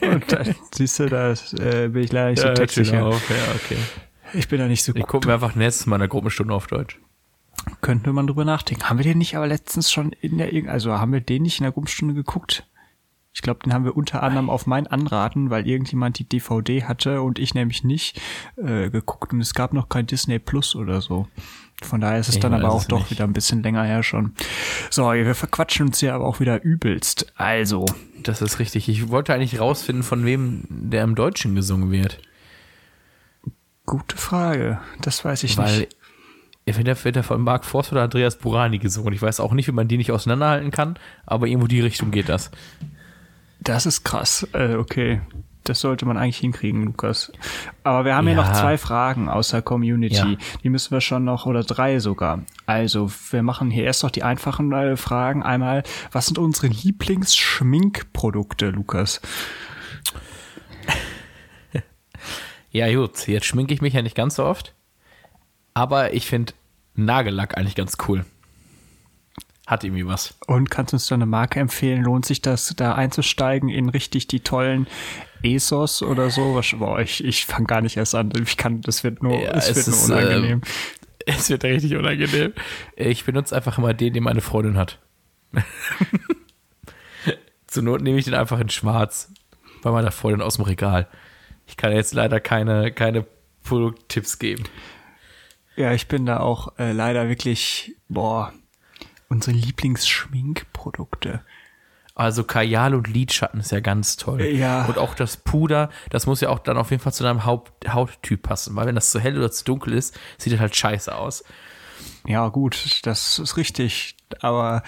Und 0.00 0.32
dann 0.32 0.54
siehst 0.72 0.98
du, 0.98 1.06
da 1.06 1.32
äh, 1.32 1.88
bin 1.88 2.02
ich 2.04 2.12
leider 2.12 2.30
nicht 2.30 2.40
so 2.40 2.48
Ja, 2.48 2.54
textsicher. 2.54 3.04
auf. 3.04 3.30
ja, 3.30 3.36
okay. 3.54 3.76
Ich 4.32 4.48
bin 4.48 4.58
da 4.58 4.66
nicht 4.66 4.82
so 4.82 4.92
Ich 4.94 5.00
gut. 5.02 5.08
gucke 5.08 5.28
mir 5.28 5.34
einfach 5.34 5.54
nächstes 5.54 5.86
Mal 5.86 5.96
eine 5.96 6.08
Gruppenstunde 6.08 6.54
auf 6.54 6.66
Deutsch. 6.66 6.98
Könnte 7.82 8.12
man 8.12 8.26
drüber 8.26 8.44
nachdenken. 8.44 8.88
Haben 8.88 8.98
wir 8.98 9.04
den 9.04 9.18
nicht 9.18 9.36
aber 9.36 9.46
letztens 9.46 9.92
schon 9.92 10.12
in 10.12 10.38
der, 10.38 10.50
also 10.72 10.92
haben 10.98 11.12
wir 11.12 11.20
den 11.20 11.42
nicht 11.42 11.58
in 11.60 11.64
der 11.64 11.72
Gruppenstunde 11.72 12.14
geguckt? 12.14 12.66
Ich 13.34 13.42
glaube, 13.42 13.60
den 13.64 13.74
haben 13.74 13.84
wir 13.84 13.94
unter 13.96 14.22
anderem 14.22 14.48
auf 14.48 14.66
mein 14.66 14.86
Anraten, 14.86 15.50
weil 15.50 15.66
irgendjemand 15.68 16.18
die 16.18 16.24
DVD 16.26 16.84
hatte 16.84 17.20
und 17.20 17.38
ich 17.38 17.52
nämlich 17.54 17.84
nicht 17.84 18.18
äh, 18.56 18.88
geguckt 18.88 19.34
und 19.34 19.40
es 19.42 19.52
gab 19.52 19.74
noch 19.74 19.90
kein 19.90 20.06
Disney 20.06 20.38
Plus 20.38 20.74
oder 20.74 21.02
so. 21.02 21.28
Von 21.82 22.00
daher 22.00 22.18
ist 22.18 22.28
es 22.28 22.36
Ich 22.36 22.40
dann 22.40 22.54
aber 22.54 22.70
auch 22.70 22.84
doch 22.84 23.00
nicht. 23.00 23.10
wieder 23.10 23.24
ein 23.24 23.32
bisschen 23.32 23.62
länger 23.62 23.84
her 23.84 24.02
schon. 24.02 24.32
So, 24.90 25.12
wir 25.12 25.34
verquatschen 25.34 25.86
uns 25.88 26.00
hier 26.00 26.14
aber 26.14 26.24
auch 26.26 26.40
wieder 26.40 26.62
übelst. 26.62 27.32
Also, 27.36 27.84
Das 28.22 28.40
ist 28.42 28.58
richtig. 28.58 28.88
Ich 28.88 29.08
wollte 29.10 29.34
eigentlich 29.34 29.60
rausfinden, 29.60 30.02
von 30.02 30.24
wem 30.24 30.64
der 30.70 31.04
im 31.04 31.14
Deutschen 31.14 31.54
gesungen 31.54 31.90
wird. 31.90 32.18
gute 33.84 34.16
Frage. 34.16 34.80
Das 35.00 35.24
weiß 35.24 35.44
ich 35.44 35.56
Weil 35.58 35.80
nicht. 35.80 35.96
Entweder 36.64 37.04
wird 37.04 37.14
er 37.16 37.22
von 37.22 37.42
Mark 37.42 37.64
Forst 37.64 37.92
oder 37.92 38.02
Andreas 38.02 38.38
Burani 38.38 38.78
gesungen. 38.78 39.12
Ich 39.12 39.22
weiß 39.22 39.38
auch 39.38 39.52
nicht, 39.52 39.68
wie 39.68 39.72
man 39.72 39.86
die 39.86 39.98
nicht 39.98 40.10
auseinanderhalten 40.10 40.72
kann, 40.72 40.98
aber 41.24 41.46
irgendwo 41.46 41.68
die 41.68 41.80
Richtung 41.80 42.10
geht 42.10 42.28
das. 42.28 42.50
Das 43.60 43.86
ist 43.86 44.02
krass. 44.02 44.48
Äh, 44.52 44.74
okay. 44.74 45.20
Das 45.68 45.80
sollte 45.80 46.06
man 46.06 46.16
eigentlich 46.16 46.38
hinkriegen, 46.38 46.84
Lukas. 46.84 47.32
Aber 47.84 48.04
wir 48.04 48.14
haben 48.14 48.26
ja, 48.28 48.34
Ja. 48.34 48.42
noch 48.42 48.52
zwei 48.52 48.78
Fragen 48.78 49.28
aus 49.28 49.48
der 49.48 49.62
Community. 49.62 50.14
Ja. 50.14 50.36
Die 50.62 50.68
müssen 50.70 50.92
wir 50.92 51.00
schon 51.00 51.24
noch, 51.24 51.46
oder 51.46 51.62
drei 51.64 51.98
sogar. 51.98 52.42
Also, 52.66 53.10
wir 53.30 53.42
machen 53.42 53.70
hier 53.70 53.84
erst 53.84 54.02
noch 54.02 54.10
die 54.10 54.22
einfachen 54.22 54.72
äh, 54.72 54.96
Fragen. 54.96 55.42
Einmal, 55.42 55.82
was 56.12 56.26
sind 56.26 56.38
unsere 56.38 56.68
Lieblingsschminkprodukte, 56.68 58.70
Lukas? 58.70 59.20
Ja, 62.70 62.92
gut, 62.94 63.26
jetzt 63.26 63.46
schminke 63.46 63.72
ich 63.72 63.80
mich 63.80 63.94
ja 63.94 64.02
nicht 64.02 64.16
ganz 64.16 64.36
so 64.36 64.44
oft. 64.44 64.74
Aber 65.74 66.12
ich 66.14 66.26
finde 66.26 66.52
Nagellack 66.94 67.56
eigentlich 67.56 67.74
ganz 67.74 67.96
cool. 68.06 68.24
Hat 69.66 69.82
irgendwie 69.82 70.06
was. 70.06 70.34
Und 70.46 70.70
kannst 70.70 70.92
du 70.92 70.96
uns 70.96 71.06
da 71.06 71.14
eine 71.16 71.26
Marke 71.26 71.58
empfehlen? 71.58 72.04
Lohnt 72.04 72.26
sich 72.26 72.40
das, 72.42 72.72
da 72.76 72.94
einzusteigen 72.94 73.68
in 73.68 73.88
richtig 73.88 74.28
die 74.28 74.40
tollen 74.40 74.86
ESOS 75.42 76.02
oder 76.02 76.30
so? 76.30 76.54
Was, 76.54 76.70
boah, 76.78 77.00
ich, 77.00 77.24
ich 77.24 77.46
fange 77.46 77.66
gar 77.66 77.80
nicht 77.80 77.96
erst 77.96 78.14
an. 78.14 78.32
Ich 78.42 78.56
kann, 78.56 78.80
das 78.80 79.04
wird 79.04 79.22
nur, 79.22 79.40
Ja, 79.40 79.52
es 79.52 79.68
es 79.70 79.76
wird 79.76 79.86
nur 79.88 79.96
ist, 79.96 80.10
unangenehm. 80.10 80.60
Es 81.26 81.50
wird 81.50 81.64
richtig 81.64 81.94
unangenehm. 81.96 82.52
Ich 82.94 83.24
benutze 83.24 83.54
einfach 83.56 83.78
immer 83.78 83.94
den, 83.94 84.12
den 84.12 84.22
meine 84.22 84.40
Freundin 84.40 84.76
hat. 84.76 85.00
Zur 87.66 87.82
Not 87.82 88.00
nehme 88.00 88.18
ich 88.18 88.24
den 88.24 88.34
einfach 88.34 88.60
in 88.60 88.68
schwarz 88.68 89.32
bei 89.82 89.90
meiner 89.90 90.12
Freundin 90.12 90.42
aus 90.42 90.56
dem 90.56 90.64
Regal. 90.64 91.08
Ich 91.66 91.76
kann 91.76 91.92
jetzt 91.92 92.14
leider 92.14 92.40
keine, 92.40 92.92
keine 92.92 93.26
Produkttipps 93.64 94.38
geben. 94.38 94.64
Ja, 95.74 95.92
ich 95.92 96.08
bin 96.08 96.26
da 96.26 96.40
auch 96.40 96.78
äh, 96.78 96.92
leider 96.92 97.28
wirklich, 97.28 97.96
boah, 98.08 98.52
unsere 99.28 99.56
Lieblingsschminkprodukte. 99.56 101.42
Also 102.16 102.44
Kajal 102.44 102.94
und 102.94 103.08
Lidschatten 103.08 103.60
ist 103.60 103.72
ja 103.72 103.80
ganz 103.80 104.16
toll. 104.16 104.42
Ja. 104.42 104.86
Und 104.86 104.96
auch 104.96 105.14
das 105.14 105.36
Puder, 105.36 105.90
das 106.08 106.26
muss 106.26 106.40
ja 106.40 106.48
auch 106.48 106.58
dann 106.58 106.78
auf 106.78 106.90
jeden 106.90 107.02
Fall 107.02 107.12
zu 107.12 107.22
deinem 107.22 107.44
Haupt, 107.44 107.92
Hauttyp 107.92 108.42
passen, 108.42 108.74
weil 108.74 108.86
wenn 108.86 108.94
das 108.94 109.10
zu 109.10 109.20
hell 109.20 109.36
oder 109.36 109.52
zu 109.52 109.64
dunkel 109.64 109.92
ist, 109.92 110.18
sieht 110.38 110.54
das 110.54 110.60
halt 110.60 110.74
scheiße 110.74 111.14
aus. 111.14 111.44
Ja, 112.26 112.48
gut, 112.48 113.00
das 113.04 113.38
ist 113.38 113.58
richtig. 113.58 114.16
Aber 114.40 114.82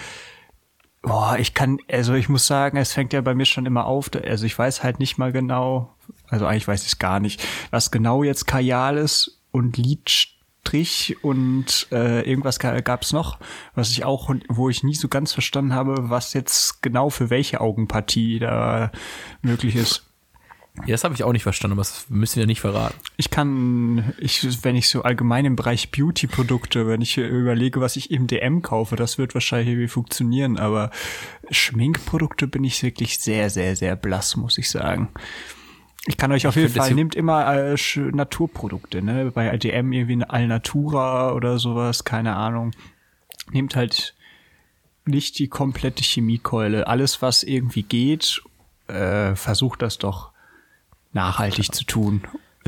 boah, 1.02 1.36
ich 1.38 1.52
kann, 1.52 1.78
also 1.90 2.14
ich 2.14 2.30
muss 2.30 2.46
sagen, 2.46 2.78
es 2.78 2.94
fängt 2.94 3.12
ja 3.12 3.20
bei 3.20 3.34
mir 3.34 3.44
schon 3.44 3.66
immer 3.66 3.84
auf. 3.84 4.10
Also 4.24 4.46
ich 4.46 4.58
weiß 4.58 4.82
halt 4.82 4.98
nicht 4.98 5.18
mal 5.18 5.30
genau, 5.30 5.94
also 6.28 6.46
eigentlich 6.46 6.66
weiß 6.66 6.80
ich 6.82 6.92
es 6.92 6.98
gar 6.98 7.20
nicht, 7.20 7.46
was 7.70 7.90
genau 7.90 8.22
jetzt 8.22 8.46
Kajal 8.46 8.96
ist 8.96 9.42
und 9.50 9.76
Lidstrich 10.68 11.16
und 11.22 11.88
äh, 11.92 12.28
irgendwas 12.28 12.58
gab 12.58 13.02
es 13.02 13.12
noch, 13.12 13.38
was 13.74 13.90
ich 13.90 14.04
auch, 14.04 14.30
wo 14.48 14.68
ich 14.68 14.82
nie 14.82 14.94
so 14.94 15.08
ganz 15.08 15.32
verstanden 15.32 15.72
habe, 15.72 16.10
was 16.10 16.34
jetzt 16.34 16.82
genau 16.82 17.10
für 17.10 17.30
welche 17.30 17.60
Augenpartie 17.60 18.38
da 18.38 18.90
möglich 19.42 19.76
ist. 19.76 20.04
Ja, 20.86 20.92
das 20.92 21.02
habe 21.02 21.12
ich 21.14 21.24
auch 21.24 21.32
nicht 21.32 21.42
verstanden, 21.42 21.72
aber 21.72 21.80
das 21.80 22.06
müssen 22.08 22.38
wir 22.38 22.46
nicht 22.46 22.60
verraten. 22.60 22.94
Ich 23.16 23.30
kann, 23.30 24.14
ich, 24.18 24.64
wenn 24.64 24.76
ich 24.76 24.88
so 24.88 25.02
allgemein 25.02 25.44
im 25.44 25.56
Bereich 25.56 25.90
Beauty-Produkte, 25.90 26.86
wenn 26.86 27.00
ich 27.00 27.18
überlege, 27.18 27.80
was 27.80 27.96
ich 27.96 28.12
im 28.12 28.28
DM 28.28 28.62
kaufe, 28.62 28.94
das 28.94 29.18
wird 29.18 29.34
wahrscheinlich 29.34 29.70
irgendwie 29.70 29.88
funktionieren, 29.88 30.56
aber 30.56 30.90
Schminkprodukte 31.50 32.46
bin 32.46 32.62
ich 32.62 32.80
wirklich 32.84 33.18
sehr, 33.18 33.50
sehr, 33.50 33.74
sehr 33.74 33.96
blass, 33.96 34.36
muss 34.36 34.56
ich 34.56 34.70
sagen. 34.70 35.08
Ich 36.08 36.16
kann 36.16 36.32
euch 36.32 36.46
auf 36.46 36.56
jeden 36.56 36.72
Fall, 36.72 36.94
nehmt 36.94 37.14
immer 37.14 37.54
äh, 37.54 37.76
Naturprodukte, 37.96 39.02
ne? 39.02 39.30
Bei 39.30 39.54
DM 39.58 39.92
irgendwie 39.92 40.14
eine 40.14 40.30
Alnatura 40.30 41.34
oder 41.34 41.58
sowas, 41.58 42.02
keine 42.04 42.34
Ahnung. 42.34 42.70
Nehmt 43.52 43.76
halt 43.76 44.14
nicht 45.04 45.38
die 45.38 45.48
komplette 45.48 46.02
Chemiekeule. 46.02 46.86
Alles, 46.86 47.20
was 47.20 47.42
irgendwie 47.42 47.82
geht, 47.82 48.40
äh, 48.86 49.34
versucht 49.34 49.82
das 49.82 49.98
doch 49.98 50.30
nachhaltig 51.12 51.74
zu 51.74 51.84
tun. 51.84 52.22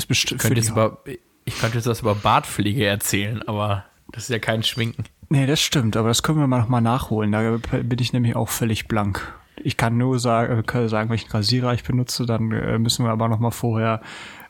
Bestimmt 0.06 0.42
Ich 0.42 0.46
könnte, 0.46 0.60
jetzt 0.60 0.70
über, 0.70 0.98
ich 1.46 1.58
könnte 1.58 1.78
jetzt 1.78 1.86
was 1.86 2.00
über 2.00 2.14
Bartpflege 2.14 2.86
erzählen, 2.86 3.42
aber 3.48 3.86
das 4.12 4.24
ist 4.24 4.28
ja 4.30 4.38
kein 4.38 4.62
Schminken. 4.62 5.04
Nee, 5.30 5.46
das 5.46 5.60
stimmt, 5.60 5.96
aber 5.96 6.08
das 6.08 6.22
können 6.22 6.38
wir 6.38 6.46
mal 6.46 6.60
noch 6.60 6.68
mal 6.68 6.80
nachholen. 6.82 7.32
Da 7.32 7.56
bin 7.56 7.98
ich 8.00 8.12
nämlich 8.12 8.36
auch 8.36 8.50
völlig 8.50 8.86
blank. 8.86 9.34
Ich 9.62 9.76
kann 9.76 9.96
nur 9.96 10.18
sagen, 10.18 10.64
kann 10.64 10.88
sagen 10.88 11.10
welchen 11.10 11.30
Rasierer 11.30 11.74
ich 11.74 11.84
benutze, 11.84 12.26
dann 12.26 12.50
äh, 12.52 12.78
müssen 12.78 13.04
wir 13.04 13.10
aber 13.10 13.28
noch 13.28 13.38
mal 13.38 13.50
vorher 13.50 14.00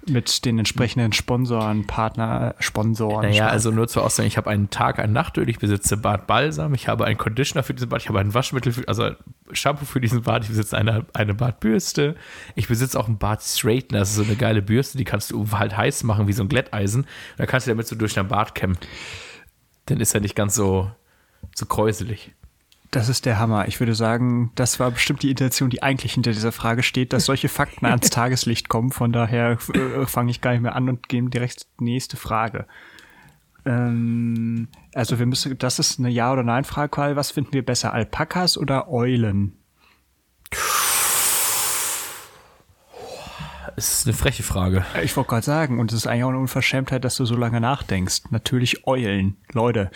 mit 0.09 0.45
den 0.45 0.59
entsprechenden 0.59 1.13
Sponsoren, 1.13 1.87
Partner, 1.87 2.55
Sponsoren. 2.59 3.23
Naja, 3.23 3.35
sprechen. 3.35 3.49
also 3.49 3.71
nur 3.71 3.89
zur 3.89 4.05
Aussage, 4.05 4.27
ich 4.27 4.37
habe 4.37 4.49
einen 4.49 4.71
Tag, 4.71 4.99
ein 4.99 5.13
Nachtöl, 5.13 5.49
ich 5.49 5.59
besitze 5.59 5.97
Bad 5.97 6.27
Balsam, 6.27 6.75
ich 6.75 6.89
habe 6.89 7.05
einen 7.05 7.19
Conditioner 7.19 7.63
für 7.63 7.75
diesen 7.75 7.89
Bad, 7.91 8.01
ich 8.01 8.09
habe 8.09 8.21
ein 8.21 8.33
Waschmittel, 8.33 8.73
für, 8.73 8.89
also 8.89 9.11
Shampoo 9.53 9.85
für 9.85 10.01
diesen 10.01 10.23
Bad, 10.23 10.45
ich 10.45 10.49
besitze 10.49 10.77
eine, 10.77 11.05
eine 11.13 11.35
Badbürste, 11.35 12.17
ich 12.55 12.69
besitze 12.69 12.99
auch 12.99 13.09
einen 13.09 13.19
Bad 13.19 13.43
Straightener, 13.43 14.01
das 14.01 14.11
ist 14.11 14.17
so 14.17 14.23
eine 14.23 14.37
geile 14.37 14.63
Bürste, 14.63 14.97
die 14.97 15.05
kannst 15.05 15.31
du 15.33 15.47
halt 15.53 15.77
heiß 15.77 16.03
machen 16.05 16.27
wie 16.27 16.33
so 16.33 16.43
ein 16.43 16.49
Glätteisen, 16.49 17.07
da 17.37 17.47
kannst 17.47 17.67
du 17.67 17.71
damit 17.71 17.87
so 17.87 17.97
durch 17.97 18.15
dein 18.15 18.29
Bad 18.29 18.55
kämmen. 18.55 18.79
Dann 19.87 20.01
ist 20.01 20.15
er 20.15 20.21
nicht 20.21 20.37
ganz 20.37 20.55
so, 20.55 20.91
so 21.55 21.67
kräuselig. 21.67 22.33
Das 22.91 23.09
ist 23.09 23.25
der 23.25 23.39
Hammer. 23.39 23.69
Ich 23.69 23.79
würde 23.79 23.95
sagen, 23.95 24.51
das 24.57 24.81
war 24.81 24.91
bestimmt 24.91 25.23
die 25.23 25.31
Intention, 25.31 25.71
die 25.71 25.83
eigentlich 25.83 26.15
hinter 26.15 26.33
dieser 26.33 26.51
Frage 26.51 26.83
steht, 26.83 27.13
dass 27.13 27.25
solche 27.27 27.49
Fakten 27.49 27.87
ans 27.87 28.11
Tageslicht 28.11 28.69
kommen. 28.69 28.91
Von 28.91 29.13
daher 29.13 29.59
äh, 29.75 30.07
fange 30.07 30.33
ich 30.33 30.41
gar 30.41 30.51
nicht 30.53 30.63
mehr 30.63 30.75
an 30.75 30.89
und 30.89 31.09
gehe 31.09 31.23
direkt 31.23 31.67
die 31.79 31.85
nächste 31.85 32.17
Frage. 32.17 32.67
Ähm, 33.65 34.67
also 34.93 35.21
wir 35.21 35.27
müssen, 35.27 35.57
das 35.59 35.79
ist 35.79 36.01
eine 36.01 36.09
Ja- 36.09 36.33
oder 36.33 36.43
Nein-Frage. 36.43 37.15
Was 37.15 37.31
finden 37.31 37.53
wir 37.53 37.65
besser, 37.65 37.93
Alpakas 37.93 38.59
oder 38.59 38.91
Eulen? 38.91 39.57
Es 43.77 43.93
ist 44.01 44.07
eine 44.07 44.17
freche 44.17 44.43
Frage. 44.43 44.85
Äh, 44.97 45.05
Ich 45.05 45.17
wollte 45.17 45.31
gerade 45.31 45.47
sagen, 45.47 45.79
und 45.79 45.93
es 45.93 45.99
ist 45.99 46.07
eigentlich 46.07 46.25
auch 46.25 46.29
eine 46.31 46.39
Unverschämtheit, 46.39 47.05
dass 47.05 47.15
du 47.17 47.25
so 47.25 47.37
lange 47.37 47.61
nachdenkst. 47.61 48.23
Natürlich 48.31 48.87
Eulen, 48.87 49.37
Leute. 49.53 49.91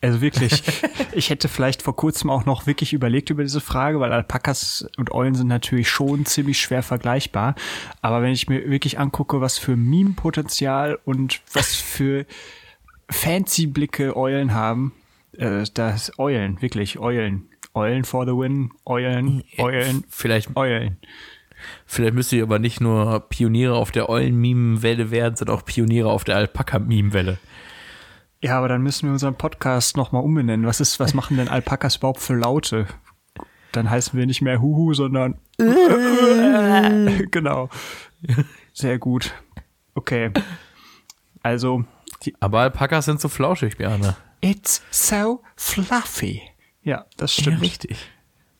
Also 0.00 0.20
wirklich, 0.20 0.62
ich 1.12 1.30
hätte 1.30 1.48
vielleicht 1.48 1.82
vor 1.82 1.96
kurzem 1.96 2.30
auch 2.30 2.44
noch 2.44 2.66
wirklich 2.66 2.92
überlegt 2.92 3.30
über 3.30 3.42
diese 3.42 3.60
Frage, 3.60 4.00
weil 4.00 4.12
Alpakas 4.12 4.86
und 4.96 5.12
Eulen 5.12 5.34
sind 5.34 5.48
natürlich 5.48 5.88
schon 5.88 6.26
ziemlich 6.26 6.60
schwer 6.60 6.82
vergleichbar. 6.82 7.54
Aber 8.02 8.22
wenn 8.22 8.32
ich 8.32 8.48
mir 8.48 8.68
wirklich 8.70 8.98
angucke, 8.98 9.40
was 9.40 9.58
für 9.58 9.76
Meme-Potenzial 9.76 10.98
und 11.04 11.40
was 11.52 11.74
für 11.74 12.26
fancy 13.10 13.66
Blicke 13.66 14.16
Eulen 14.16 14.52
haben, 14.54 14.92
äh, 15.32 15.64
das 15.74 16.18
Eulen, 16.18 16.60
wirklich 16.62 16.98
Eulen. 16.98 17.48
Eulen 17.74 18.04
for 18.04 18.24
the 18.24 18.32
win, 18.32 18.70
Eulen, 18.86 19.44
Eulen, 19.58 20.04
Vielleicht, 20.08 20.56
Eulen. 20.56 20.96
vielleicht 21.84 22.14
müsst 22.14 22.32
ihr 22.32 22.42
aber 22.42 22.58
nicht 22.58 22.80
nur 22.80 23.20
Pioniere 23.28 23.74
auf 23.74 23.90
der 23.90 24.08
Eulen-Meme-Welle 24.08 25.10
werden, 25.10 25.36
sondern 25.36 25.58
auch 25.58 25.64
Pioniere 25.64 26.08
auf 26.10 26.24
der 26.24 26.36
Alpaka-Meme-Welle. 26.36 27.38
Ja, 28.46 28.58
aber 28.58 28.68
dann 28.68 28.82
müssen 28.82 29.06
wir 29.06 29.12
unseren 29.12 29.34
Podcast 29.34 29.96
nochmal 29.96 30.22
umbenennen. 30.22 30.66
Was 30.66 30.80
ist, 30.80 31.00
was 31.00 31.14
machen 31.14 31.36
denn 31.36 31.48
Alpakas 31.48 31.96
überhaupt 31.96 32.20
für 32.20 32.34
Laute? 32.34 32.86
Dann 33.72 33.90
heißen 33.90 34.18
wir 34.18 34.24
nicht 34.26 34.40
mehr 34.40 34.60
Huhu, 34.60 34.94
sondern 34.94 35.38
genau. 37.30 37.68
Sehr 38.72 38.98
gut. 38.98 39.34
Okay. 39.94 40.30
Also, 41.42 41.84
die, 42.22 42.34
Aber 42.40 42.60
Alpakas 42.60 43.04
sind 43.06 43.20
so 43.20 43.28
flauschig, 43.28 43.76
Björne. 43.76 44.16
it's 44.40 44.82
so 44.90 45.42
fluffy. 45.56 46.42
Ja, 46.82 47.06
das 47.16 47.34
stimmt. 47.34 47.60
richtig. 47.62 47.98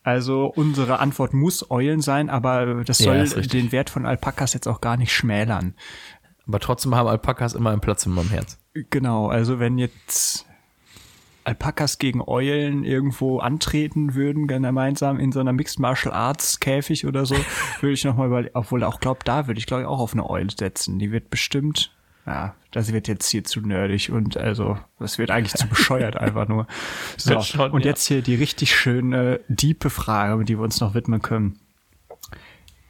Also 0.03 0.47
unsere 0.47 1.01
Antwort 1.01 1.33
muss 1.35 1.69
Eulen 1.71 2.01
sein, 2.01 2.31
aber 2.31 2.85
das 2.85 2.99
Ja, 3.01 3.07
soll 3.07 3.17
ist 3.17 3.37
richtig. 3.37 3.61
den 3.61 3.73
Wert 3.73 3.91
von 3.91 4.07
Alpakas 4.07 4.53
jetzt 4.55 4.69
auch 4.69 4.81
gar 4.81 4.97
nicht 4.97 5.13
schmälern. 5.13 5.75
Aber 6.47 6.61
trotzdem 6.61 6.95
haben 6.95 7.09
Alpakas 7.09 7.55
immer 7.55 7.71
einen 7.71 7.81
Platz 7.81 8.07
in 8.07 8.13
meinem 8.13 8.31
Herz. 8.31 8.59
Genau, 8.91 9.29
also 9.29 9.59
wenn 9.59 9.79
jetzt 9.79 10.47
Alpakas 11.45 11.99
gegen 11.99 12.21
Eulen 12.27 12.85
irgendwo 12.85 13.39
antreten 13.39 14.15
würden, 14.15 14.49
gemeinsam 14.49 15.21
in 15.21 15.31
so 15.31 15.41
einer 15.41 15.53
Mixed 15.53 15.79
Martial 15.79 16.13
Arts 16.13 16.59
Käfig 16.59 17.07
oder 17.07 17.25
so, 17.25 17.37
würde 17.81 17.93
ich 17.93 18.05
nochmal 18.05 18.27
überlegen, 18.27 18.55
obwohl 18.55 18.83
auch 18.83 18.99
glaub, 18.99 19.25
da 19.25 19.47
würde 19.47 19.59
ich 19.59 19.67
glaube 19.67 19.83
ich 19.83 19.89
auch 19.89 20.01
auf 20.01 20.13
eine 20.13 20.29
Eule 20.29 20.51
setzen. 20.51 20.99
Die 20.99 21.13
wird 21.13 21.31
bestimmt, 21.31 21.93
ja, 22.27 22.57
das 22.73 22.93
wird 22.93 23.07
jetzt 23.07 23.29
hier 23.29 23.45
zu 23.45 23.61
nerdig 23.61 24.11
und 24.11 24.37
also, 24.37 24.77
das 24.99 25.19
wird 25.19 25.31
eigentlich 25.31 25.55
zu 25.55 25.69
bescheuert 25.69 26.17
einfach 26.21 26.49
nur. 26.49 26.67
So, 27.17 27.41
Schon, 27.41 27.71
und 27.71 27.85
ja. 27.85 27.93
jetzt 27.93 28.07
hier 28.07 28.23
die 28.23 28.35
richtig 28.35 28.75
schöne, 28.75 29.41
diepe 29.49 29.89
Frage, 29.89 30.45
die 30.45 30.59
wir 30.59 30.65
uns 30.65 30.81
noch 30.81 30.95
widmen 30.95 31.23
können. 31.23 31.61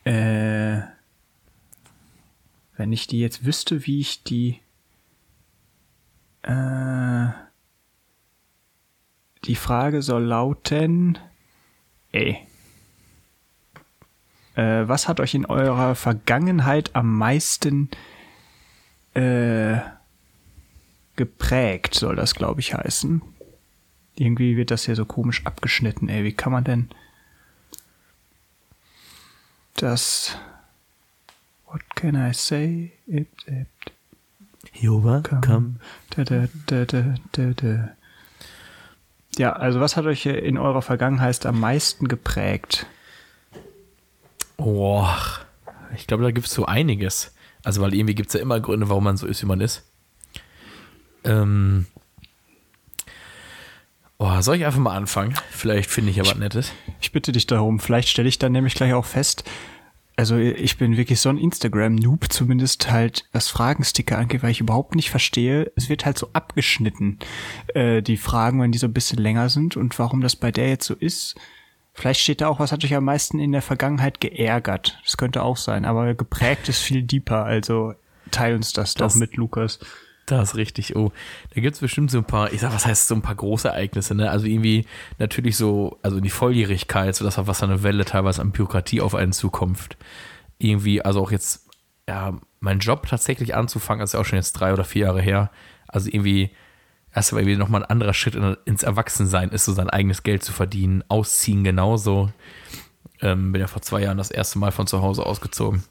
Äh, 0.04 0.80
wenn 2.78 2.92
ich 2.92 3.06
die 3.06 3.20
jetzt 3.20 3.44
wüsste, 3.44 3.86
wie 3.86 4.00
ich 4.00 4.22
die 4.22 4.60
äh, 6.46 7.28
die 9.44 9.56
Frage 9.56 10.02
soll 10.02 10.24
lauten, 10.24 11.18
ey, 12.12 12.38
äh, 14.54 14.88
was 14.88 15.08
hat 15.08 15.20
euch 15.20 15.34
in 15.34 15.46
eurer 15.46 15.94
Vergangenheit 15.94 16.96
am 16.96 17.16
meisten 17.18 17.90
äh, 19.14 19.78
geprägt, 21.16 21.94
soll 21.94 22.16
das, 22.16 22.34
glaube 22.34 22.60
ich, 22.60 22.74
heißen. 22.74 23.22
Irgendwie 24.14 24.56
wird 24.56 24.70
das 24.70 24.86
hier 24.86 24.96
so 24.96 25.04
komisch 25.04 25.44
abgeschnitten, 25.44 26.08
ey. 26.08 26.24
Wie 26.24 26.32
kann 26.32 26.52
man 26.52 26.64
denn 26.64 26.88
das 29.74 30.38
What 31.66 31.82
can 31.94 32.14
I 32.14 32.32
say? 32.32 32.92
It, 33.06 33.28
it 33.46 33.66
Jehova, 34.72 35.22
come. 35.22 35.76
Da, 36.10 36.24
da, 36.24 36.48
da, 36.66 36.84
da, 36.84 37.14
da, 37.32 37.44
da. 37.54 37.90
Ja, 39.38 39.52
also 39.52 39.80
was 39.80 39.96
hat 39.96 40.06
euch 40.06 40.26
in 40.26 40.58
eurer 40.58 40.82
Vergangenheit 40.82 41.44
am 41.46 41.60
meisten 41.60 42.08
geprägt? 42.08 42.86
Oh, 44.56 45.06
ich 45.94 46.06
glaube, 46.06 46.24
da 46.24 46.30
gibt 46.30 46.46
es 46.46 46.54
so 46.54 46.64
einiges. 46.64 47.34
Also, 47.62 47.82
weil 47.82 47.94
irgendwie 47.94 48.14
gibt 48.14 48.28
es 48.28 48.34
ja 48.34 48.40
immer 48.40 48.60
Gründe, 48.60 48.88
warum 48.88 49.04
man 49.04 49.16
so 49.16 49.26
ist, 49.26 49.42
wie 49.42 49.46
man 49.46 49.60
ist. 49.60 49.82
Ähm. 51.24 51.86
Oh, 54.18 54.40
soll 54.40 54.56
ich 54.56 54.64
einfach 54.64 54.80
mal 54.80 54.96
anfangen? 54.96 55.34
Vielleicht 55.50 55.90
finde 55.90 56.10
ich 56.10 56.16
ja 56.16 56.24
was 56.24 56.36
Nettes. 56.36 56.72
Ich 57.00 57.12
bitte 57.12 57.32
dich 57.32 57.46
darum. 57.46 57.80
Vielleicht 57.80 58.08
stelle 58.08 58.28
ich 58.28 58.38
dann 58.38 58.52
nämlich 58.52 58.74
gleich 58.74 58.94
auch 58.94 59.04
fest, 59.04 59.44
also 60.16 60.36
ich 60.38 60.78
bin 60.78 60.96
wirklich 60.96 61.20
so 61.20 61.28
ein 61.28 61.36
Instagram-Noob, 61.36 62.32
zumindest 62.32 62.90
halt 62.90 63.26
was 63.32 63.48
Fragensticker 63.48 64.16
angeht, 64.16 64.42
weil 64.42 64.50
ich 64.50 64.60
überhaupt 64.60 64.94
nicht 64.94 65.10
verstehe. 65.10 65.70
Es 65.76 65.90
wird 65.90 66.06
halt 66.06 66.16
so 66.18 66.30
abgeschnitten, 66.32 67.18
äh, 67.74 68.00
die 68.00 68.16
Fragen, 68.16 68.60
wenn 68.60 68.72
die 68.72 68.78
so 68.78 68.86
ein 68.86 68.94
bisschen 68.94 69.18
länger 69.18 69.50
sind 69.50 69.76
und 69.76 69.98
warum 69.98 70.22
das 70.22 70.34
bei 70.34 70.50
der 70.50 70.70
jetzt 70.70 70.86
so 70.86 70.94
ist. 70.94 71.36
Vielleicht 71.92 72.20
steht 72.20 72.40
da 72.40 72.48
auch, 72.48 72.60
was 72.60 72.72
hat 72.72 72.84
euch 72.84 72.94
am 72.94 73.04
meisten 73.04 73.38
in 73.38 73.52
der 73.52 73.62
Vergangenheit 73.62 74.20
geärgert. 74.20 74.98
Das 75.04 75.16
könnte 75.16 75.42
auch 75.42 75.56
sein, 75.56 75.84
aber 75.84 76.14
geprägt 76.14 76.68
ist 76.68 76.80
viel 76.80 77.02
deeper, 77.02 77.44
also 77.44 77.94
teil 78.30 78.54
uns 78.54 78.72
das, 78.72 78.94
das 78.94 79.14
doch 79.14 79.18
mit, 79.20 79.36
Lukas. 79.36 79.78
Das 80.26 80.50
ist 80.50 80.56
richtig. 80.56 80.96
Oh, 80.96 81.12
da 81.54 81.60
gibt 81.60 81.74
es 81.74 81.80
bestimmt 81.80 82.10
so 82.10 82.18
ein 82.18 82.24
paar, 82.24 82.52
ich 82.52 82.60
sag, 82.60 82.74
was 82.74 82.84
heißt 82.84 83.06
so 83.06 83.14
ein 83.14 83.22
paar 83.22 83.36
große 83.36 83.68
Ereignisse, 83.68 84.14
ne? 84.16 84.28
Also 84.28 84.46
irgendwie 84.46 84.84
natürlich 85.18 85.56
so, 85.56 85.98
also 86.02 86.18
die 86.18 86.30
Volljährigkeit, 86.30 87.14
so 87.14 87.24
dass 87.24 87.38
was 87.46 87.62
eine 87.62 87.84
Welle 87.84 88.04
teilweise 88.04 88.42
an 88.42 88.50
Bürokratie 88.50 89.00
auf 89.00 89.14
einen 89.14 89.32
zukommt. 89.32 89.96
Irgendwie, 90.58 91.00
also 91.00 91.22
auch 91.22 91.30
jetzt, 91.30 91.68
ja, 92.08 92.34
mein 92.58 92.80
Job 92.80 93.06
tatsächlich 93.06 93.54
anzufangen, 93.54 94.02
ist 94.02 94.14
ja 94.14 94.20
auch 94.20 94.24
schon 94.24 94.38
jetzt 94.38 94.54
drei 94.54 94.72
oder 94.72 94.84
vier 94.84 95.06
Jahre 95.06 95.22
her. 95.22 95.50
Also 95.86 96.08
irgendwie, 96.10 96.50
erst 97.14 97.32
mal 97.32 97.38
irgendwie 97.40 97.56
nochmal 97.56 97.84
ein 97.84 97.90
anderer 97.90 98.14
Schritt 98.14 98.34
in, 98.34 98.56
ins 98.64 98.82
Erwachsensein 98.82 99.50
ist, 99.50 99.64
so 99.64 99.72
sein 99.72 99.90
eigenes 99.90 100.24
Geld 100.24 100.42
zu 100.42 100.52
verdienen, 100.52 101.04
ausziehen 101.06 101.62
genauso. 101.62 102.32
Ähm, 103.22 103.52
bin 103.52 103.60
ja 103.60 103.68
vor 103.68 103.82
zwei 103.82 104.02
Jahren 104.02 104.18
das 104.18 104.32
erste 104.32 104.58
Mal 104.58 104.72
von 104.72 104.88
zu 104.88 105.02
Hause 105.02 105.24
ausgezogen. 105.24 105.84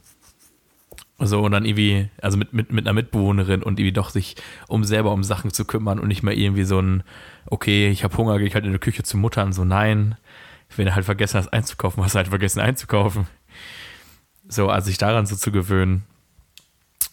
So, 1.17 1.41
und 1.41 1.53
dann 1.53 1.63
irgendwie, 1.63 2.09
also 2.21 2.37
mit, 2.37 2.51
mit, 2.51 2.73
mit 2.73 2.85
einer 2.85 2.93
Mitbewohnerin 2.93 3.63
und 3.63 3.79
irgendwie 3.79 3.93
doch 3.93 4.09
sich 4.09 4.35
um 4.67 4.83
selber 4.83 5.11
um 5.13 5.23
Sachen 5.23 5.51
zu 5.51 5.63
kümmern 5.63 5.99
und 5.99 6.09
nicht 6.09 6.23
mehr 6.23 6.35
irgendwie 6.35 6.65
so 6.65 6.79
ein, 6.79 7.03
okay, 7.45 7.89
ich 7.89 8.03
habe 8.03 8.17
Hunger, 8.17 8.37
gehe 8.37 8.47
ich 8.47 8.53
halt 8.53 8.65
in 8.65 8.73
die 8.73 8.79
Küche 8.79 9.03
zu 9.03 9.17
Muttern, 9.17 9.53
so 9.53 9.63
nein. 9.63 10.17
Wenn 10.75 10.87
du 10.87 10.95
halt 10.95 11.05
vergessen 11.05 11.37
hast 11.37 11.53
einzukaufen, 11.53 12.03
hast 12.03 12.15
du 12.15 12.17
halt 12.17 12.27
vergessen 12.27 12.59
einzukaufen. 12.59 13.27
So, 14.49 14.69
also 14.69 14.87
sich 14.87 14.97
daran 14.97 15.25
so 15.25 15.37
zu 15.37 15.51
gewöhnen. 15.51 16.03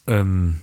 Ähm, 0.08 0.62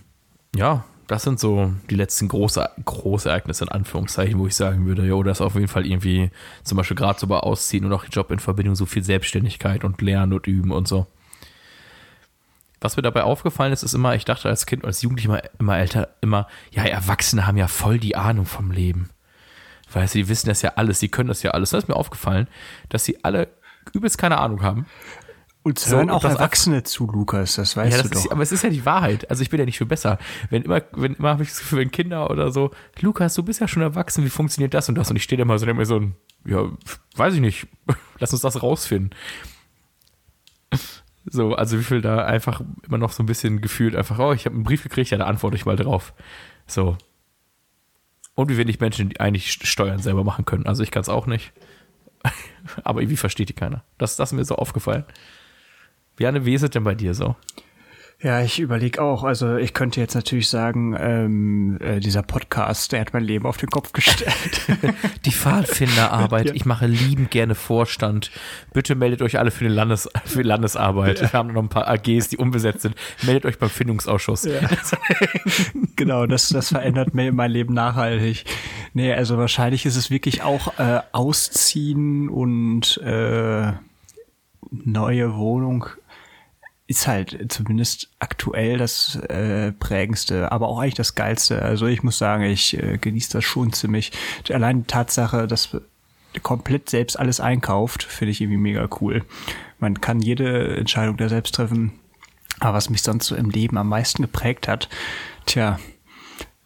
ja, 0.53 0.83
das 1.07 1.23
sind 1.23 1.39
so 1.39 1.73
die 1.89 1.95
letzten 1.95 2.27
große, 2.27 2.69
große 2.83 3.29
Ereignisse 3.29 3.63
in 3.63 3.69
Anführungszeichen, 3.69 4.37
wo 4.37 4.47
ich 4.47 4.55
sagen 4.55 4.85
würde, 4.85 5.05
jo, 5.05 5.23
das 5.23 5.39
auf 5.39 5.55
jeden 5.55 5.69
Fall 5.69 5.85
irgendwie 5.85 6.29
zum 6.63 6.75
Beispiel 6.77 6.97
gerade 6.97 7.17
so 7.17 7.25
bei 7.27 7.37
Ausziehen 7.37 7.85
und 7.85 7.93
auch 7.93 8.05
Job 8.11 8.31
in 8.31 8.39
Verbindung 8.39 8.75
so 8.75 8.85
viel 8.85 9.03
Selbstständigkeit 9.03 9.85
und 9.85 10.01
Lernen 10.01 10.33
und 10.33 10.45
Üben 10.45 10.71
und 10.71 10.89
so 10.89 11.07
was 12.81 12.95
mir 12.95 13.01
dabei 13.01 13.23
aufgefallen 13.23 13.73
ist, 13.73 13.83
ist 13.83 13.93
immer, 13.93 14.15
ich 14.15 14.25
dachte 14.25 14.47
als 14.47 14.65
Kind, 14.65 14.85
als 14.85 15.01
Jugendlicher 15.01 15.29
immer, 15.29 15.41
immer 15.59 15.77
älter, 15.77 16.09
immer, 16.21 16.47
ja, 16.71 16.83
Erwachsene 16.83 17.45
haben 17.45 17.57
ja 17.57 17.67
voll 17.67 17.99
die 17.99 18.15
Ahnung 18.15 18.45
vom 18.45 18.71
Leben. 18.71 19.09
Weil 19.91 20.07
sie 20.07 20.29
wissen 20.29 20.47
das 20.47 20.61
ja 20.61 20.73
alles, 20.75 20.99
sie 20.99 21.09
können 21.09 21.29
das 21.29 21.43
ja 21.43 21.51
alles. 21.51 21.71
Das 21.71 21.83
ist 21.83 21.87
mir 21.89 21.95
aufgefallen, 21.95 22.47
dass 22.89 23.05
sie 23.05 23.23
alle 23.23 23.49
übelst 23.93 24.17
keine 24.17 24.37
Ahnung 24.37 24.61
haben. 24.61 24.85
Und 25.61 25.85
hören 25.87 26.07
so, 26.07 26.13
auch 26.13 26.23
Erwachsene 26.23 26.83
zu, 26.83 27.05
Lukas, 27.05 27.55
das 27.55 27.75
weißt 27.75 27.91
ja, 27.91 28.01
das 28.01 28.09
du 28.09 28.15
doch. 28.15 28.25
Ist, 28.25 28.31
aber 28.31 28.43
es 28.43 28.51
ist 28.51 28.63
ja 28.63 28.69
die 28.69 28.85
Wahrheit. 28.85 29.29
Also 29.29 29.41
ich 29.41 29.49
bin 29.49 29.59
ja 29.59 29.65
nicht 29.65 29.77
viel 29.77 29.87
besser. 29.87 30.17
Wenn 30.49 30.63
immer, 30.63 30.81
wenn 30.93 31.15
immer 31.15 31.29
habe 31.29 31.43
ich 31.43 31.49
das 31.49 31.59
Gefühl, 31.59 31.79
wenn 31.79 31.91
Kinder 31.91 32.29
oder 32.29 32.51
so, 32.51 32.71
Lukas, 33.01 33.33
du 33.33 33.43
bist 33.43 33.59
ja 33.59 33.67
schon 33.67 33.83
erwachsen, 33.83 34.23
wie 34.23 34.29
funktioniert 34.29 34.73
das 34.73 34.87
und 34.87 34.95
das? 34.95 35.09
Und 35.09 35.17
ich 35.17 35.23
stehe 35.23 35.37
da 35.37 35.43
mal 35.43 35.59
so, 35.59 35.65
mir 35.65 35.85
so 35.85 35.97
ein, 35.97 36.15
ja, 36.45 36.69
weiß 37.15 37.33
ich 37.33 37.41
nicht, 37.41 37.67
lass 38.19 38.31
uns 38.31 38.41
das 38.41 38.63
rausfinden. 38.63 39.09
So, 41.25 41.53
also 41.53 41.77
wie 41.77 41.83
viel 41.83 42.01
da 42.01 42.25
einfach 42.25 42.61
immer 42.87 42.97
noch 42.97 43.11
so 43.11 43.23
ein 43.23 43.25
bisschen 43.25 43.61
gefühlt 43.61 43.95
einfach, 43.95 44.19
oh, 44.19 44.33
ich 44.33 44.45
habe 44.45 44.55
einen 44.55 44.63
Brief 44.63 44.83
gekriegt, 44.83 45.11
ja, 45.11 45.17
da 45.17 45.25
antworte 45.25 45.55
ich 45.55 45.65
mal 45.65 45.75
drauf. 45.75 46.13
So. 46.65 46.97
Und 48.35 48.49
wie 48.49 48.57
wenig 48.57 48.79
Menschen 48.79 49.09
die 49.09 49.19
eigentlich 49.19 49.51
Steuern 49.51 49.99
selber 49.99 50.23
machen 50.23 50.45
können. 50.45 50.65
Also 50.65 50.81
ich 50.81 50.91
kann 50.91 51.01
es 51.01 51.09
auch 51.09 51.27
nicht. 51.27 51.51
Aber 52.83 53.01
irgendwie 53.01 53.17
versteht 53.17 53.49
die 53.49 53.53
keiner. 53.53 53.83
Das, 53.97 54.15
das 54.15 54.29
ist 54.29 54.35
mir 54.35 54.45
so 54.45 54.55
aufgefallen. 54.55 55.05
Wie, 56.15 56.25
wie 56.45 56.53
ist 56.53 56.63
es 56.63 56.69
denn 56.69 56.83
bei 56.83 56.95
dir 56.95 57.13
so? 57.13 57.35
Ja, 58.21 58.41
ich 58.41 58.59
überlege 58.59 59.01
auch. 59.01 59.23
Also 59.23 59.55
ich 59.55 59.73
könnte 59.73 60.01
jetzt 60.01 60.13
natürlich 60.13 60.49
sagen, 60.49 60.93
ähm, 60.99 61.77
äh, 61.79 62.01
dieser 62.01 62.21
Podcast, 62.21 62.91
der 62.91 62.99
hat 62.99 63.13
mein 63.13 63.23
Leben 63.23 63.45
auf 63.45 63.55
den 63.55 63.69
Kopf 63.69 63.93
gestellt. 63.93 64.61
Die 65.25 65.31
Pfadfinderarbeit. 65.31 66.47
Ja. 66.47 66.53
Ich 66.53 66.65
mache 66.65 66.85
liebend 66.85 67.31
gerne 67.31 67.55
Vorstand. 67.55 68.29
Bitte 68.73 68.95
meldet 68.95 69.21
euch 69.21 69.39
alle 69.39 69.51
für 69.51 69.63
die, 69.63 69.73
Landes 69.73 70.09
für 70.25 70.43
die 70.43 70.49
Landesarbeit. 70.49 71.21
Ja. 71.21 71.31
Wir 71.31 71.39
haben 71.39 71.53
noch 71.53 71.61
ein 71.61 71.69
paar 71.69 71.87
AGs, 71.87 72.27
die 72.27 72.35
unbesetzt 72.35 72.81
sind. 72.81 72.95
Meldet 73.23 73.45
euch 73.45 73.57
beim 73.57 73.69
Findungsausschuss. 73.69 74.43
Ja. 74.43 74.59
genau, 75.95 76.25
das, 76.25 76.49
das 76.49 76.69
verändert 76.69 77.13
mir 77.13 77.31
mein 77.31 77.51
Leben 77.51 77.73
nachhaltig. 77.73 78.43
Nee, 78.93 79.13
also 79.13 79.37
wahrscheinlich 79.37 79.85
ist 79.85 79.95
es 79.95 80.11
wirklich 80.11 80.41
auch 80.43 80.77
äh, 80.77 80.99
Ausziehen 81.13 82.27
und 82.27 82.97
äh, 82.97 83.71
neue 84.71 85.35
Wohnung 85.35 85.85
ist 86.89 87.07
halt 87.07 87.51
zumindest 87.53 88.09
aktuell 88.17 88.79
das 88.79 89.15
äh, 89.15 89.71
prägendste, 89.73 90.51
aber 90.51 90.67
auch 90.67 90.79
eigentlich 90.79 90.95
das 90.95 91.13
geilste. 91.13 91.61
Also 91.61 91.85
ich 91.85 92.01
muss 92.01 92.17
sagen, 92.17 92.43
ich 92.43 92.81
äh, 92.81 92.97
genieße 92.97 93.31
das 93.33 93.43
schon 93.43 93.71
ziemlich. 93.73 94.11
Allein 94.49 94.79
die 94.79 94.87
Tatsache, 94.87 95.45
dass 95.45 95.77
komplett 96.41 96.89
selbst 96.89 97.19
alles 97.19 97.39
einkauft, 97.39 98.01
finde 98.01 98.31
ich 98.31 98.41
irgendwie 98.41 98.57
mega 98.57 98.89
cool. 99.01 99.23
Man 99.77 100.01
kann 100.01 100.19
jede 100.19 100.77
Entscheidung 100.77 101.15
da 101.17 101.29
selbst 101.29 101.53
treffen. 101.53 101.91
Aber 102.59 102.73
was 102.73 102.89
mich 102.89 103.03
sonst 103.03 103.27
so 103.27 103.35
im 103.35 103.51
Leben 103.51 103.77
am 103.77 103.87
meisten 103.87 104.23
geprägt 104.23 104.67
hat, 104.67 104.89
tja, 105.45 105.79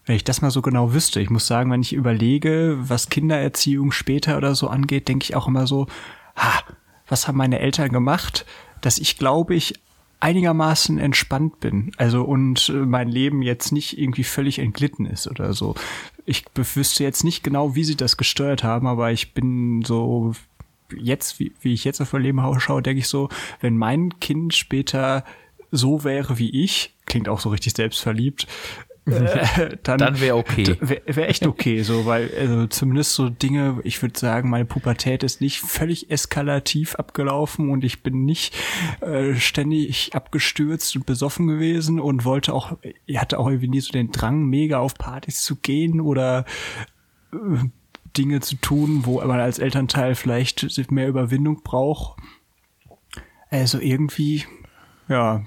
wenn 0.06 0.16
ich 0.16 0.24
das 0.24 0.42
mal 0.42 0.52
so 0.52 0.62
genau 0.62 0.94
wüsste, 0.94 1.20
ich 1.20 1.30
muss 1.30 1.48
sagen, 1.48 1.70
wenn 1.70 1.82
ich 1.82 1.92
überlege, 1.92 2.78
was 2.80 3.10
Kindererziehung 3.10 3.92
später 3.92 4.38
oder 4.38 4.56
so 4.56 4.70
angeht, 4.70 5.10
denke 5.10 5.26
ich 5.26 5.36
auch 5.36 5.50
immer 5.50 5.68
so, 5.68 5.88
ha, 6.38 6.64
was 7.10 7.28
haben 7.28 7.38
meine 7.38 7.60
Eltern 7.60 7.90
gemacht, 7.90 8.46
dass 8.80 9.00
ich 9.00 9.18
glaube 9.18 9.56
ich 9.56 9.83
einigermaßen 10.24 10.98
entspannt 11.00 11.60
bin. 11.60 11.92
Also 11.98 12.24
und 12.24 12.70
äh, 12.70 12.74
mein 12.74 13.10
Leben 13.10 13.42
jetzt 13.42 13.72
nicht 13.72 13.98
irgendwie 13.98 14.24
völlig 14.24 14.60
entglitten 14.60 15.06
ist 15.06 15.28
oder 15.28 15.54
so. 15.54 15.76
Ich 16.26 16.46
wüsste 16.56 17.04
jetzt 17.04 17.26
nicht 17.26 17.44
genau, 17.44 17.76
wie 17.76 17.84
sie 17.84 17.98
das 17.98 18.16
gesteuert 18.16 18.64
haben, 18.64 18.88
aber 18.88 19.12
ich 19.12 19.34
bin 19.34 19.84
so 19.84 20.34
jetzt, 20.96 21.40
wie, 21.40 21.52
wie 21.62 21.74
ich 21.74 21.84
jetzt 21.84 22.00
auf 22.00 22.14
mein 22.14 22.22
Leben 22.22 22.42
schaue, 22.60 22.82
denke 22.82 23.00
ich 23.00 23.08
so, 23.08 23.28
wenn 23.60 23.76
mein 23.76 24.20
Kind 24.20 24.54
später 24.54 25.26
so 25.72 26.04
wäre 26.06 26.38
wie 26.38 26.64
ich, 26.64 26.94
klingt 27.06 27.28
auch 27.28 27.42
so 27.42 27.50
richtig 27.50 27.74
selbstverliebt, 27.74 28.48
äh, 29.06 29.78
dann, 29.84 29.98
dann 29.98 30.22
wäre 30.22 30.36
okay. 30.36 30.78
Wäre 30.80 31.02
wär 31.06 31.30
echt 31.30 31.46
okay, 31.46 31.82
so, 31.84 32.06
weil 32.06 32.32
also 32.38 32.68
zumindest 32.68 33.14
so 33.14 33.30
Dinge, 33.30 33.80
ich 33.84 34.02
würde 34.02 34.18
sagen, 34.18 34.50
meine 34.50 34.66
Pubertät 34.66 35.24
ist 35.24 35.42
nicht 35.42 35.60
völlig 35.60 36.10
eskalativ 36.10 36.96
abgelaufen 36.96 37.70
und 37.70 37.84
ich 37.84 38.04
bin 38.04 38.26
nicht 38.26 38.56
äh, 39.02 39.36
ständig 39.36 40.16
abgestürzt 40.16 40.96
und 40.96 41.06
besoffen 41.06 41.48
gewesen 41.48 42.00
und 42.00 42.26
wollte 42.26 42.54
auch, 42.54 42.78
ich 43.06 43.20
hatte 43.20 43.40
auch 43.40 43.48
irgendwie 43.48 43.70
nie 43.70 43.82
so 43.82 43.92
den 43.92 44.12
Drang, 44.12 44.46
mega 44.46 44.80
auf 44.80 44.96
Partys 44.96 45.44
zu 45.44 45.58
gehen 45.58 46.00
oder 46.00 46.46
äh, 47.34 47.38
Dinge 48.18 48.40
zu 48.42 48.56
tun, 48.56 49.02
wo 49.06 49.22
man 49.22 49.40
als 49.40 49.60
Elternteil 49.60 50.16
vielleicht 50.16 50.92
mehr 50.92 51.08
Überwindung 51.08 51.64
braucht. 51.64 52.22
Also 53.50 53.80
irgendwie, 53.80 54.46
ja, 55.08 55.44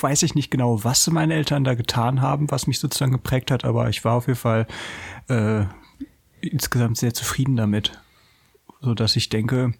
weiß 0.00 0.22
ich 0.22 0.34
nicht 0.34 0.50
genau, 0.50 0.84
was 0.84 1.06
meine 1.08 1.34
Eltern 1.34 1.64
da 1.64 1.74
getan 1.74 2.20
haben, 2.20 2.50
was 2.50 2.66
mich 2.66 2.78
sozusagen 2.78 3.12
geprägt 3.12 3.50
hat, 3.50 3.64
aber 3.64 3.88
ich 3.88 4.04
war 4.04 4.14
auf 4.14 4.26
jeden 4.26 4.38
Fall 4.38 4.66
äh, 5.28 5.64
insgesamt 6.40 6.98
sehr 6.98 7.14
zufrieden 7.14 7.56
damit. 7.56 7.98
So 8.80 8.94
dass 8.94 9.16
ich 9.16 9.30
denke, 9.30 9.72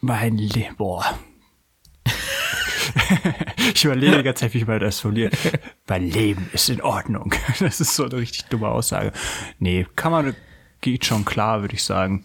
mein 0.00 0.38
Leben, 0.38 0.76
boah. 0.76 1.18
ich 3.74 3.84
überlege 3.84 4.18
die 4.18 4.22
ganze 4.22 4.42
Zeit, 4.42 4.54
wie 4.54 4.58
ich 4.58 4.66
mal 4.66 4.78
das 4.78 5.00
formuliere. 5.00 5.30
mein 5.88 6.08
Leben 6.08 6.48
ist 6.52 6.68
in 6.68 6.80
Ordnung. 6.80 7.34
Das 7.58 7.80
ist 7.80 7.96
so 7.96 8.04
eine 8.04 8.16
richtig 8.16 8.44
dumme 8.46 8.68
Aussage. 8.68 9.12
Nee, 9.58 9.86
kann 9.96 10.12
man, 10.12 10.36
geht 10.80 11.04
schon 11.04 11.24
klar, 11.24 11.62
würde 11.62 11.74
ich 11.74 11.82
sagen. 11.82 12.24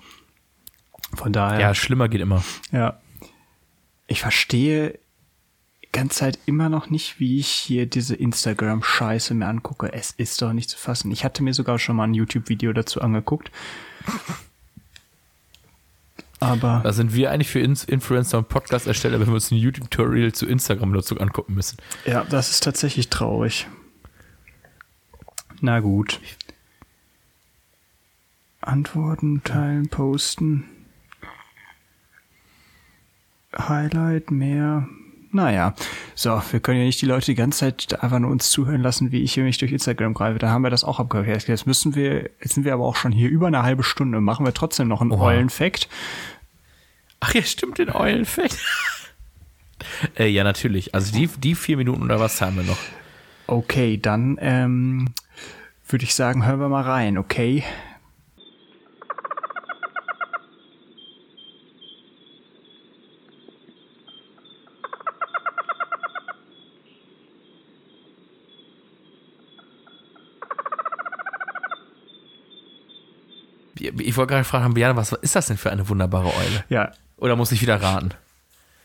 Von 1.15 1.33
daher. 1.33 1.59
Ja, 1.59 1.73
schlimmer 1.73 2.07
geht 2.07 2.21
immer. 2.21 2.43
Ja. 2.71 2.99
Ich 4.07 4.21
verstehe 4.21 4.99
ganze 5.91 6.19
Zeit 6.19 6.39
immer 6.45 6.69
noch 6.69 6.89
nicht, 6.89 7.19
wie 7.19 7.39
ich 7.39 7.47
hier 7.47 7.85
diese 7.85 8.15
Instagram-Scheiße 8.15 9.33
mir 9.33 9.47
angucke. 9.47 9.91
Es 9.91 10.11
ist 10.11 10.41
doch 10.41 10.53
nicht 10.53 10.69
zu 10.69 10.77
fassen. 10.77 11.11
Ich 11.11 11.23
hatte 11.23 11.43
mir 11.43 11.53
sogar 11.53 11.79
schon 11.79 11.95
mal 11.95 12.05
ein 12.05 12.13
YouTube-Video 12.13 12.73
dazu 12.73 13.01
angeguckt. 13.01 13.51
Aber 16.39 16.81
Da 16.83 16.93
sind 16.93 17.13
wir 17.13 17.31
eigentlich 17.31 17.49
für 17.49 17.59
Influencer 17.59 18.37
und 18.37 18.47
Podcast-Ersteller, 18.49 19.19
wenn 19.19 19.27
wir 19.27 19.33
uns 19.33 19.51
ein 19.51 19.57
YouTube-Tutorial 19.57 20.31
zu 20.31 20.45
Instagram-Nutzung 20.47 21.17
angucken 21.17 21.53
müssen. 21.53 21.77
ja, 22.05 22.23
das 22.23 22.49
ist 22.51 22.63
tatsächlich 22.63 23.09
traurig. 23.09 23.67
Na 25.61 25.81
gut. 25.81 26.21
Antworten, 28.61 29.43
teilen, 29.43 29.89
posten. 29.89 30.65
Highlight, 33.57 34.31
mehr. 34.31 34.87
Naja, 35.31 35.75
so, 36.15 36.41
wir 36.51 36.59
können 36.59 36.79
ja 36.79 36.85
nicht 36.85 37.01
die 37.01 37.05
Leute 37.05 37.27
die 37.27 37.35
ganze 37.35 37.59
Zeit 37.59 38.01
einfach 38.01 38.17
nur 38.17 38.31
uns 38.31 38.49
zuhören 38.49 38.81
lassen, 38.81 39.11
wie 39.11 39.21
ich 39.21 39.33
hier 39.33 39.43
mich 39.43 39.59
durch 39.59 39.71
Instagram 39.71 40.15
greife. 40.15 40.39
Da 40.39 40.49
haben 40.49 40.63
wir 40.63 40.71
das 40.71 40.83
auch 40.83 40.99
abgehört. 40.99 41.47
Jetzt 41.47 41.67
müssen 41.67 41.93
wir, 41.93 42.31
jetzt 42.41 42.55
sind 42.55 42.63
wir 42.63 42.73
aber 42.73 42.85
auch 42.85 42.95
schon 42.95 43.11
hier 43.11 43.29
über 43.29 43.47
eine 43.47 43.61
halbe 43.61 43.83
Stunde. 43.83 44.21
Machen 44.21 44.45
wir 44.45 44.53
trotzdem 44.53 44.87
noch 44.87 45.01
einen 45.01 45.11
Oha. 45.11 45.25
Eulenfact. 45.27 45.87
Ach 47.19 47.33
ja, 47.33 47.43
stimmt, 47.43 47.77
den 47.77 47.91
Eulenfett. 47.91 48.57
äh, 50.17 50.27
ja, 50.27 50.43
natürlich. 50.43 50.95
Also 50.95 51.13
die, 51.13 51.27
die 51.27 51.53
vier 51.53 51.77
Minuten 51.77 52.01
oder 52.01 52.19
was 52.19 52.41
haben 52.41 52.55
wir 52.55 52.63
noch? 52.63 52.79
Okay, 53.45 53.97
dann 53.97 54.37
ähm, 54.41 55.09
würde 55.87 56.05
ich 56.05 56.15
sagen, 56.15 56.45
hören 56.45 56.59
wir 56.59 56.69
mal 56.69 56.83
rein, 56.83 57.17
okay? 57.17 57.63
Ich 73.79 74.17
wollte 74.17 74.33
gerade 74.33 74.43
fragen, 74.43 74.73
Björn, 74.73 74.95
was 74.95 75.11
ist 75.13 75.35
das 75.35 75.47
denn 75.47 75.57
für 75.57 75.71
eine 75.71 75.87
wunderbare 75.89 76.27
Eule? 76.27 76.63
Ja, 76.69 76.91
Oder 77.17 77.35
muss 77.35 77.51
ich 77.51 77.61
wieder 77.61 77.81
raten? 77.81 78.13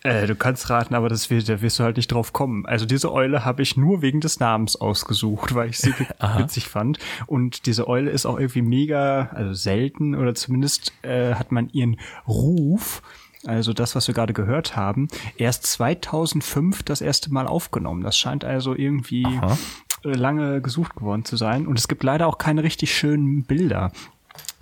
Äh, 0.05 0.27
du 0.27 0.37
kannst 0.37 0.69
raten, 0.69 0.95
aber 0.95 1.09
das 1.09 1.31
wird, 1.31 1.49
da 1.49 1.63
wirst 1.63 1.79
du 1.79 1.83
halt 1.83 1.97
nicht 1.97 2.13
drauf 2.13 2.35
kommen. 2.35 2.67
Also 2.67 2.85
diese 2.85 3.11
Eule 3.11 3.47
habe 3.47 3.63
ich 3.63 3.79
nur 3.79 4.03
wegen 4.03 4.21
des 4.21 4.39
Namens 4.39 4.77
ausgesucht, 4.77 5.55
weil 5.55 5.71
ich 5.71 5.79
sie 5.79 5.95
witzig 6.37 6.69
fand. 6.69 6.99
Und 7.27 7.65
diese 7.65 7.89
Eule 7.89 8.11
ist 8.11 8.27
auch 8.27 8.39
irgendwie 8.39 8.61
mega, 8.61 9.31
also 9.33 9.55
selten 9.55 10.15
oder 10.15 10.35
zumindest 10.35 10.93
äh, 11.03 11.35
hat 11.35 11.53
man 11.53 11.71
ihren 11.71 11.99
Ruf, 12.29 13.03
also 13.47 13.73
das, 13.73 13.95
was 13.95 14.07
wir 14.07 14.15
gerade 14.15 14.35
gehört 14.35 14.77
haben, 14.77 15.09
erst 15.39 15.65
2005 15.67 16.83
das 16.83 17.01
erste 17.01 17.33
Mal 17.33 17.47
aufgenommen. 17.47 18.03
Das 18.03 18.19
scheint 18.19 18.45
also 18.45 18.75
irgendwie 18.75 19.25
Aha. 19.25 19.57
äh, 20.05 20.09
lange 20.09 20.61
gesucht 20.61 20.97
geworden 20.97 21.25
zu 21.25 21.37
sein. 21.37 21.67
Und 21.67 21.79
es 21.79 21.89
gibt 21.89 22.03
leider 22.03 22.27
auch 22.27 22.37
keine 22.37 22.63
richtig 22.63 22.95
schönen 22.95 23.45
Bilder. 23.45 23.91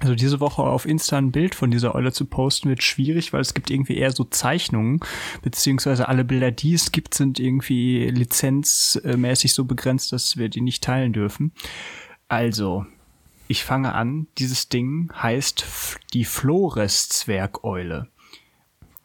Also 0.03 0.17
diese 0.17 0.41
Woche 0.41 0.63
auf 0.63 0.85
Insta 0.85 1.17
ein 1.17 1.31
Bild 1.31 1.55
von 1.55 1.71
dieser 1.71 1.95
Eule 1.95 2.13
zu 2.13 2.25
posten 2.25 2.69
wird 2.69 2.83
schwierig, 2.83 3.33
weil 3.33 3.41
es 3.41 3.55
gibt 3.55 3.71
irgendwie 3.71 3.97
eher 3.97 4.11
so 4.11 4.25
Zeichnungen, 4.25 4.99
beziehungsweise 5.43 6.09
alle 6.09 6.25
Bilder, 6.25 6.51
die 6.51 6.75
es 6.75 6.91
gibt, 6.91 7.15
sind 7.15 7.39
irgendwie 7.39 8.11
lizenzmäßig 8.11 9.55
so 9.55 9.65
begrenzt, 9.65 10.13
dass 10.13 10.37
wir 10.37 10.49
die 10.49 10.61
nicht 10.61 10.83
teilen 10.83 11.13
dürfen. 11.13 11.53
Also, 12.27 12.85
ich 13.47 13.63
fange 13.63 13.95
an. 13.95 14.27
Dieses 14.39 14.69
Ding 14.69 15.13
heißt 15.15 15.65
die 16.13 16.25
Flores-Zwergeule. 16.25 18.09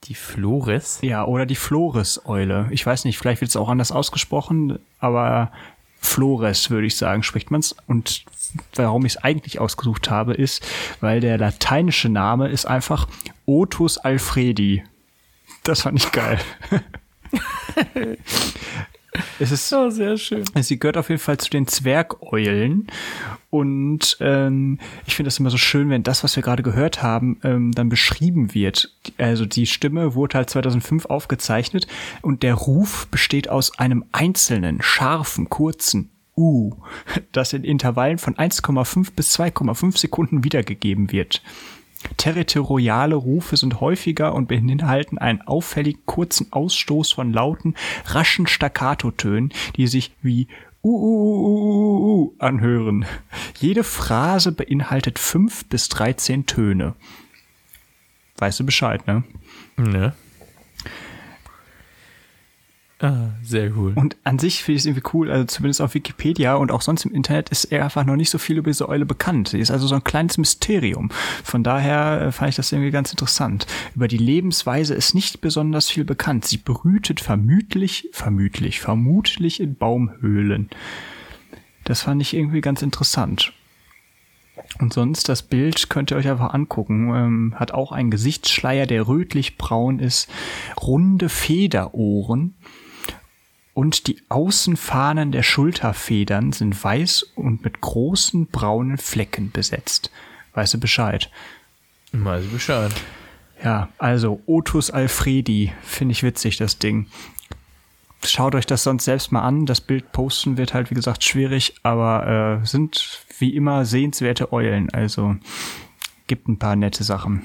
Die 0.06 0.16
Flores? 0.16 0.98
Ja, 1.04 1.26
oder 1.26 1.46
die 1.46 1.56
Flores-Eule. 1.56 2.70
Ich 2.72 2.84
weiß 2.84 3.06
nicht, 3.06 3.20
vielleicht 3.20 3.42
wird 3.42 3.50
es 3.50 3.56
auch 3.56 3.70
anders 3.70 3.92
ausgesprochen, 3.92 4.80
aber 4.98 5.52
Flores, 6.00 6.72
würde 6.72 6.88
ich 6.88 6.96
sagen, 6.96 7.22
spricht 7.22 7.52
man's. 7.52 7.76
Und 7.86 8.26
warum 8.76 9.06
ich 9.06 9.14
es 9.14 9.24
eigentlich 9.24 9.60
ausgesucht 9.60 10.10
habe, 10.10 10.34
ist, 10.34 10.66
weil 11.02 11.20
der 11.20 11.38
lateinische 11.38 12.10
Name 12.10 12.50
ist 12.50 12.66
einfach 12.66 13.08
Otus 13.46 13.98
alfredi. 13.98 14.84
Das 15.64 15.82
fand 15.82 16.00
ich 16.00 16.12
geil. 16.12 16.40
es 19.40 19.52
ist 19.52 19.74
Oh, 19.74 19.90
sehr 19.90 20.18
schön. 20.18 20.46
Sie 20.62 20.80
gehört 20.80 20.98
auf 20.98 21.10
jeden 21.10 21.22
Fall 21.22 21.38
zu 21.38 21.50
den 21.50 21.68
Zwergeulen. 21.68 22.88
Und 23.50 24.18
ähm, 24.20 24.80
ich 25.06 25.16
finde 25.16 25.28
das 25.28 25.40
immer 25.40 25.50
so 25.50 25.58
schön, 25.58 25.90
wenn 25.90 26.04
das, 26.04 26.24
was 26.24 26.36
wir 26.36 26.44
gerade 26.44 26.64
gehört 26.64 27.02
haben, 27.02 27.40
ähm, 27.44 27.72
dann 27.72 27.90
beschrieben 27.90 28.54
wird. 28.54 28.94
Also 29.18 29.46
die 29.46 29.66
Stimme 29.66 30.16
wurde 30.16 30.38
halt 30.38 30.50
2005 30.50 31.06
aufgezeichnet 31.06 31.88
und 32.22 32.44
der 32.44 32.54
Ruf 32.56 33.08
besteht 33.08 33.50
aus 33.50 33.80
einem 33.80 34.04
einzelnen, 34.12 34.82
scharfen, 34.82 35.50
kurzen 35.50 36.12
U, 36.38 36.76
das 37.32 37.54
in 37.54 37.64
Intervallen 37.64 38.20
von 38.20 38.36
1,5 38.36 39.12
bis 39.16 39.38
2,5 39.38 39.98
Sekunden 39.98 40.44
wiedergegeben 40.44 41.12
wird. 41.12 41.42
Territoriale 42.18 43.16
Rufe 43.16 43.58
sind 43.58 43.82
häufiger 43.82 44.34
und 44.34 44.48
beinhalten 44.48 45.18
einen 45.18 45.42
auffällig 45.42 46.06
kurzen 46.06 46.54
Ausstoß 46.54 47.12
von 47.12 47.34
lauten, 47.34 47.76
raschen 48.06 48.48
Staccatotönen, 48.48 49.52
die 49.76 49.88
sich 49.88 50.14
wie 50.22 50.48
uh, 50.84 50.90
uh, 50.90 52.22
uh, 52.22 52.34
anhören. 52.40 53.06
Jede 53.60 53.84
Phrase 53.84 54.52
beinhaltet 54.52 55.18
fünf 55.20 55.66
bis 55.66 55.90
13 55.90 56.46
Töne. 56.46 56.94
Weißt 58.38 58.60
du 58.60 58.66
Bescheid, 58.66 59.06
ne? 59.08 59.24
Ne? 59.78 60.14
Ah, 63.00 63.30
sehr 63.44 63.78
cool. 63.78 63.94
Und 63.94 64.18
an 64.24 64.40
sich 64.40 64.64
finde 64.64 64.78
ich 64.78 64.82
es 64.82 64.86
irgendwie 64.88 65.10
cool, 65.14 65.30
also 65.30 65.46
zumindest 65.46 65.82
auf 65.82 65.94
Wikipedia 65.94 66.56
und 66.56 66.72
auch 66.72 66.82
sonst 66.82 67.06
im 67.06 67.14
Internet 67.14 67.50
ist 67.50 67.66
eher 67.66 67.84
einfach 67.84 68.04
noch 68.04 68.16
nicht 68.16 68.32
so 68.32 68.40
viel 68.40 68.58
über 68.58 68.72
diese 68.72 68.90
Eule 68.90 69.06
bekannt. 69.06 69.50
Sie 69.50 69.60
ist 69.60 69.70
also 69.70 69.86
so 69.86 69.94
ein 69.94 70.04
kleines 70.04 70.40
Mysterium. 70.40 71.10
Von 71.44 71.64
daher 71.64 72.22
äh, 72.22 72.32
fand 72.32 72.50
ich 72.50 72.56
das 72.56 72.72
irgendwie 72.72 72.90
ganz 72.90 73.12
interessant. 73.12 73.68
Über 73.94 74.08
die 74.08 74.18
Lebensweise 74.18 74.96
ist 74.96 75.14
nicht 75.14 75.42
besonders 75.42 75.90
viel 75.90 76.06
bekannt. 76.06 76.46
Sie 76.46 76.58
brütet 76.58 77.20
vermutlich, 77.20 78.10
vermutlich, 78.14 78.80
vermutlich 78.80 79.60
in 79.60 79.76
Baumhöhlen. 79.76 80.70
Das 81.84 82.02
fand 82.02 82.20
ich 82.24 82.34
irgendwie 82.34 82.62
ganz 82.62 82.82
interessant. 82.82 83.54
Und 84.80 84.92
sonst, 84.92 85.30
das 85.30 85.44
Bild 85.44 85.92
könnt 85.92 86.10
ihr 86.10 86.18
euch 86.18 86.28
einfach 86.28 86.52
angucken. 86.52 87.14
Ähm, 87.14 87.56
hat 87.58 87.74
auch 87.74 87.92
einen 87.92 88.10
Gesichtsschleier, 88.10 88.88
der 88.88 89.08
rötlich-braun 89.08 90.00
ist, 90.00 90.28
runde 90.82 91.30
Federohren 91.30 92.56
und 93.78 94.08
die 94.08 94.24
Außenfahnen 94.30 95.32
der 95.32 95.44
Schulterfedern 95.44 96.52
sind 96.52 96.84
weiß 96.84 97.22
und 97.36 97.64
mit 97.64 97.80
großen 97.80 98.48
braunen 98.48 98.98
Flecken 98.98 99.52
besetzt. 99.52 100.10
Weißt 100.56 100.74
du 100.74 100.80
Bescheid? 100.80 101.30
Weiß 102.12 102.46
ich 102.46 102.52
Bescheid. 102.52 102.92
Ja, 103.64 103.90
also 104.00 104.42
Otus 104.48 104.90
Alfredi, 104.90 105.74
finde 105.84 106.14
ich 106.14 106.24
witzig, 106.24 106.58
das 106.58 106.80
Ding. 106.80 107.06
Schaut 108.24 108.56
euch 108.56 108.66
das 108.66 108.82
sonst 108.82 109.04
selbst 109.06 109.32
mal 109.32 109.44
an. 109.44 109.68
Das 109.68 109.80
Bild 109.80 110.12
posten 110.12 110.58
wird 110.58 110.74
halt, 110.74 110.90
wie 110.90 110.96
gesagt, 110.96 111.24
schwierig, 111.24 111.76
aber 111.84 112.62
äh, 112.64 112.66
sind 112.66 113.28
wie 113.38 113.56
immer 113.56 113.86
sehenswerte 113.86 114.52
Eulen. 114.54 114.90
Also 114.90 115.36
gibt 116.26 116.48
ein 116.48 116.58
paar 116.58 116.76
nette 116.76 117.04
Sachen. 117.04 117.44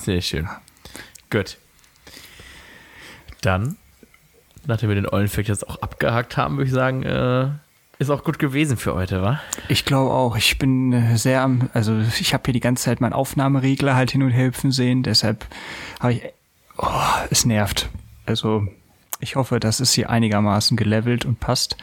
Sehr 0.00 0.22
schön. 0.22 0.48
Gut. 1.28 1.58
Dann, 3.46 3.76
nachdem 4.66 4.88
wir 4.88 4.96
den 4.96 5.08
Eulenfakt 5.08 5.46
jetzt 5.46 5.68
auch 5.68 5.80
abgehakt 5.80 6.36
haben, 6.36 6.56
würde 6.56 6.66
ich 6.66 6.74
sagen, 6.74 7.04
äh, 7.04 7.48
ist 8.00 8.10
auch 8.10 8.24
gut 8.24 8.40
gewesen 8.40 8.76
für 8.76 8.94
heute, 8.94 9.22
wa? 9.22 9.40
Ich 9.68 9.84
glaube 9.84 10.10
auch. 10.10 10.36
Ich 10.36 10.58
bin 10.58 10.92
äh, 10.92 11.16
sehr 11.16 11.42
am, 11.42 11.70
also 11.72 11.96
ich 12.18 12.34
habe 12.34 12.42
hier 12.46 12.54
die 12.54 12.60
ganze 12.60 12.84
Zeit 12.84 13.00
meinen 13.00 13.12
Aufnahmeregler 13.12 13.94
halt 13.94 14.10
hin 14.10 14.24
und 14.24 14.30
her 14.30 14.46
hüpfen 14.46 14.72
sehen. 14.72 15.04
Deshalb 15.04 15.46
habe 16.00 16.14
ich, 16.14 16.22
oh, 16.76 16.88
es 17.30 17.46
nervt. 17.46 17.88
Also 18.26 18.66
ich 19.20 19.36
hoffe, 19.36 19.60
das 19.60 19.78
ist 19.78 19.92
hier 19.92 20.10
einigermaßen 20.10 20.76
gelevelt 20.76 21.24
und 21.24 21.38
passt. 21.38 21.76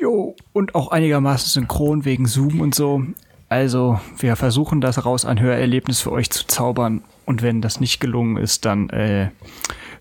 Jo, 0.00 0.36
und 0.52 0.76
auch 0.76 0.92
einigermaßen 0.92 1.48
synchron 1.48 2.04
wegen 2.04 2.26
Zoom 2.26 2.60
und 2.60 2.72
so. 2.72 3.02
Also, 3.48 4.00
wir 4.18 4.34
versuchen 4.36 4.80
das 4.80 5.04
raus 5.04 5.24
ein 5.24 5.40
Hörerlebnis 5.40 6.00
für 6.00 6.12
euch 6.12 6.30
zu 6.30 6.46
zaubern. 6.46 7.02
Und 7.26 7.42
wenn 7.42 7.60
das 7.60 7.80
nicht 7.80 8.00
gelungen 8.00 8.36
ist, 8.36 8.64
dann 8.64 8.90
äh, 8.90 9.30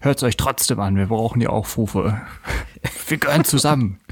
hört 0.05 0.17
es 0.19 0.23
euch 0.23 0.37
trotzdem 0.37 0.79
an. 0.79 0.95
Wir 0.95 1.07
brauchen 1.07 1.39
die 1.39 1.47
Aufrufe. 1.47 2.21
Wir 3.07 3.17
gehören 3.17 3.43
zusammen. 3.43 3.99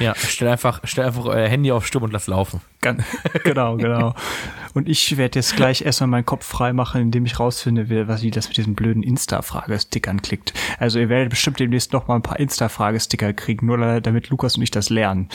Ja, 0.00 0.14
stell 0.16 0.48
einfach, 0.48 0.80
stell 0.84 1.04
einfach 1.04 1.24
euer 1.26 1.46
Handy 1.48 1.70
auf 1.72 1.86
Stumm 1.86 2.02
und 2.04 2.12
lass 2.12 2.26
laufen. 2.26 2.60
Genau, 3.44 3.76
genau. 3.76 4.14
Und 4.74 4.88
ich 4.88 5.16
werde 5.16 5.38
jetzt 5.38 5.54
gleich 5.54 5.82
erstmal 5.82 6.08
meinen 6.08 6.26
Kopf 6.26 6.44
frei 6.44 6.72
machen, 6.72 7.00
indem 7.02 7.24
ich 7.26 7.38
rausfinde, 7.38 7.88
wie, 7.90 8.08
was 8.08 8.22
wie 8.22 8.30
das 8.32 8.48
mit 8.48 8.56
diesen 8.56 8.74
blöden 8.74 9.02
Insta-Fragestickern 9.04 10.20
klickt. 10.22 10.52
Also 10.78 10.98
ihr 10.98 11.08
werdet 11.08 11.30
bestimmt 11.30 11.60
demnächst 11.60 11.92
noch 11.92 12.08
mal 12.08 12.16
ein 12.16 12.22
paar 12.22 12.40
Insta-Fragesticker 12.40 13.32
kriegen, 13.34 13.66
nur 13.66 13.78
da- 13.78 14.00
damit 14.00 14.30
Lukas 14.30 14.56
und 14.56 14.62
ich 14.62 14.70
das 14.72 14.90
lernen. 14.90 15.28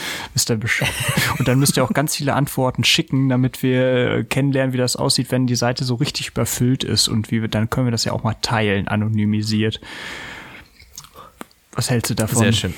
Bescheid. 0.60 0.88
Und 1.38 1.48
dann 1.48 1.58
müsst 1.58 1.76
ihr 1.76 1.84
auch 1.84 1.92
ganz 1.92 2.16
viele 2.16 2.34
Antworten 2.34 2.84
schicken, 2.84 3.28
damit 3.28 3.62
wir 3.62 4.10
äh, 4.18 4.24
kennenlernen, 4.24 4.72
wie 4.72 4.78
das 4.78 4.96
aussieht, 4.96 5.30
wenn 5.30 5.46
die 5.46 5.56
Seite 5.56 5.84
so 5.84 5.94
richtig 5.94 6.28
überfüllt 6.28 6.84
ist 6.84 7.08
und 7.08 7.30
wie 7.30 7.40
wir, 7.42 7.48
dann 7.48 7.70
können 7.70 7.86
wir 7.86 7.90
das 7.92 8.04
ja 8.04 8.12
auch 8.12 8.22
mal 8.24 8.34
teilen, 8.42 8.88
anonymisiert. 8.88 9.80
Was 11.72 11.90
hältst 11.90 12.10
du 12.10 12.14
davon? 12.14 12.38
Sehr 12.38 12.52
schön. 12.52 12.74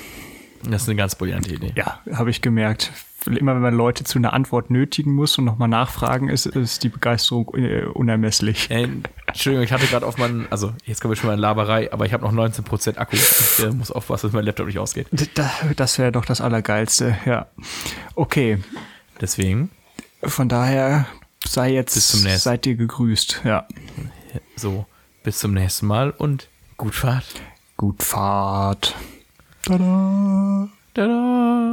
Das 0.69 0.83
ist 0.83 0.89
eine 0.89 0.95
ganz 0.97 1.15
brillante 1.15 1.53
Idee. 1.53 1.73
Ja, 1.75 1.99
habe 2.13 2.29
ich 2.29 2.41
gemerkt. 2.41 2.91
Immer 3.27 3.53
wenn 3.53 3.61
man 3.61 3.75
Leute 3.75 4.03
zu 4.03 4.17
einer 4.17 4.33
Antwort 4.33 4.71
nötigen 4.71 5.13
muss 5.13 5.37
und 5.37 5.45
nochmal 5.45 5.67
nachfragen, 5.67 6.27
ist, 6.27 6.47
ist 6.47 6.83
die 6.83 6.89
Begeisterung 6.89 7.53
äh, 7.55 7.83
unermesslich. 7.83 8.71
Äh, 8.71 8.87
Entschuldigung, 9.27 9.63
ich 9.63 9.71
hatte 9.71 9.85
gerade 9.85 10.07
auf 10.07 10.17
meinen, 10.17 10.47
also 10.49 10.73
jetzt 10.85 11.01
kommen 11.01 11.11
wir 11.11 11.15
schon 11.15 11.27
mal 11.27 11.35
in 11.35 11.39
Laberei, 11.39 11.93
aber 11.93 12.07
ich 12.07 12.13
habe 12.13 12.23
noch 12.23 12.33
19% 12.33 12.97
Akku. 12.97 13.15
Ich 13.15 13.63
äh, 13.63 13.69
muss 13.69 13.91
aufpassen, 13.91 14.27
dass 14.27 14.33
mein 14.33 14.43
Laptop 14.43 14.65
nicht 14.65 14.79
ausgeht. 14.79 15.07
Da, 15.35 15.51
das 15.75 15.99
wäre 15.99 16.11
doch 16.11 16.25
das 16.25 16.41
Allergeilste, 16.41 17.15
ja. 17.25 17.45
Okay, 18.15 18.57
Deswegen, 19.21 19.69
von 20.23 20.49
daher 20.49 21.05
sei 21.45 21.73
jetzt, 21.73 21.93
Bis 21.93 22.07
zum 22.09 22.23
nächsten. 22.23 22.39
seid 22.39 22.65
ihr 22.65 22.75
gegrüßt, 22.75 23.41
ja. 23.43 23.67
so, 24.55 24.87
bis 25.23 25.37
zum 25.37 25.53
nächsten 25.53 25.85
Mal 25.85 26.09
und 26.09 26.49
gut 26.75 26.95
Fahrt. 26.95 27.25
Gut 27.77 28.01
Fahrt. 28.01 28.95
Tada. 29.63 30.67
Tada! 30.93 31.61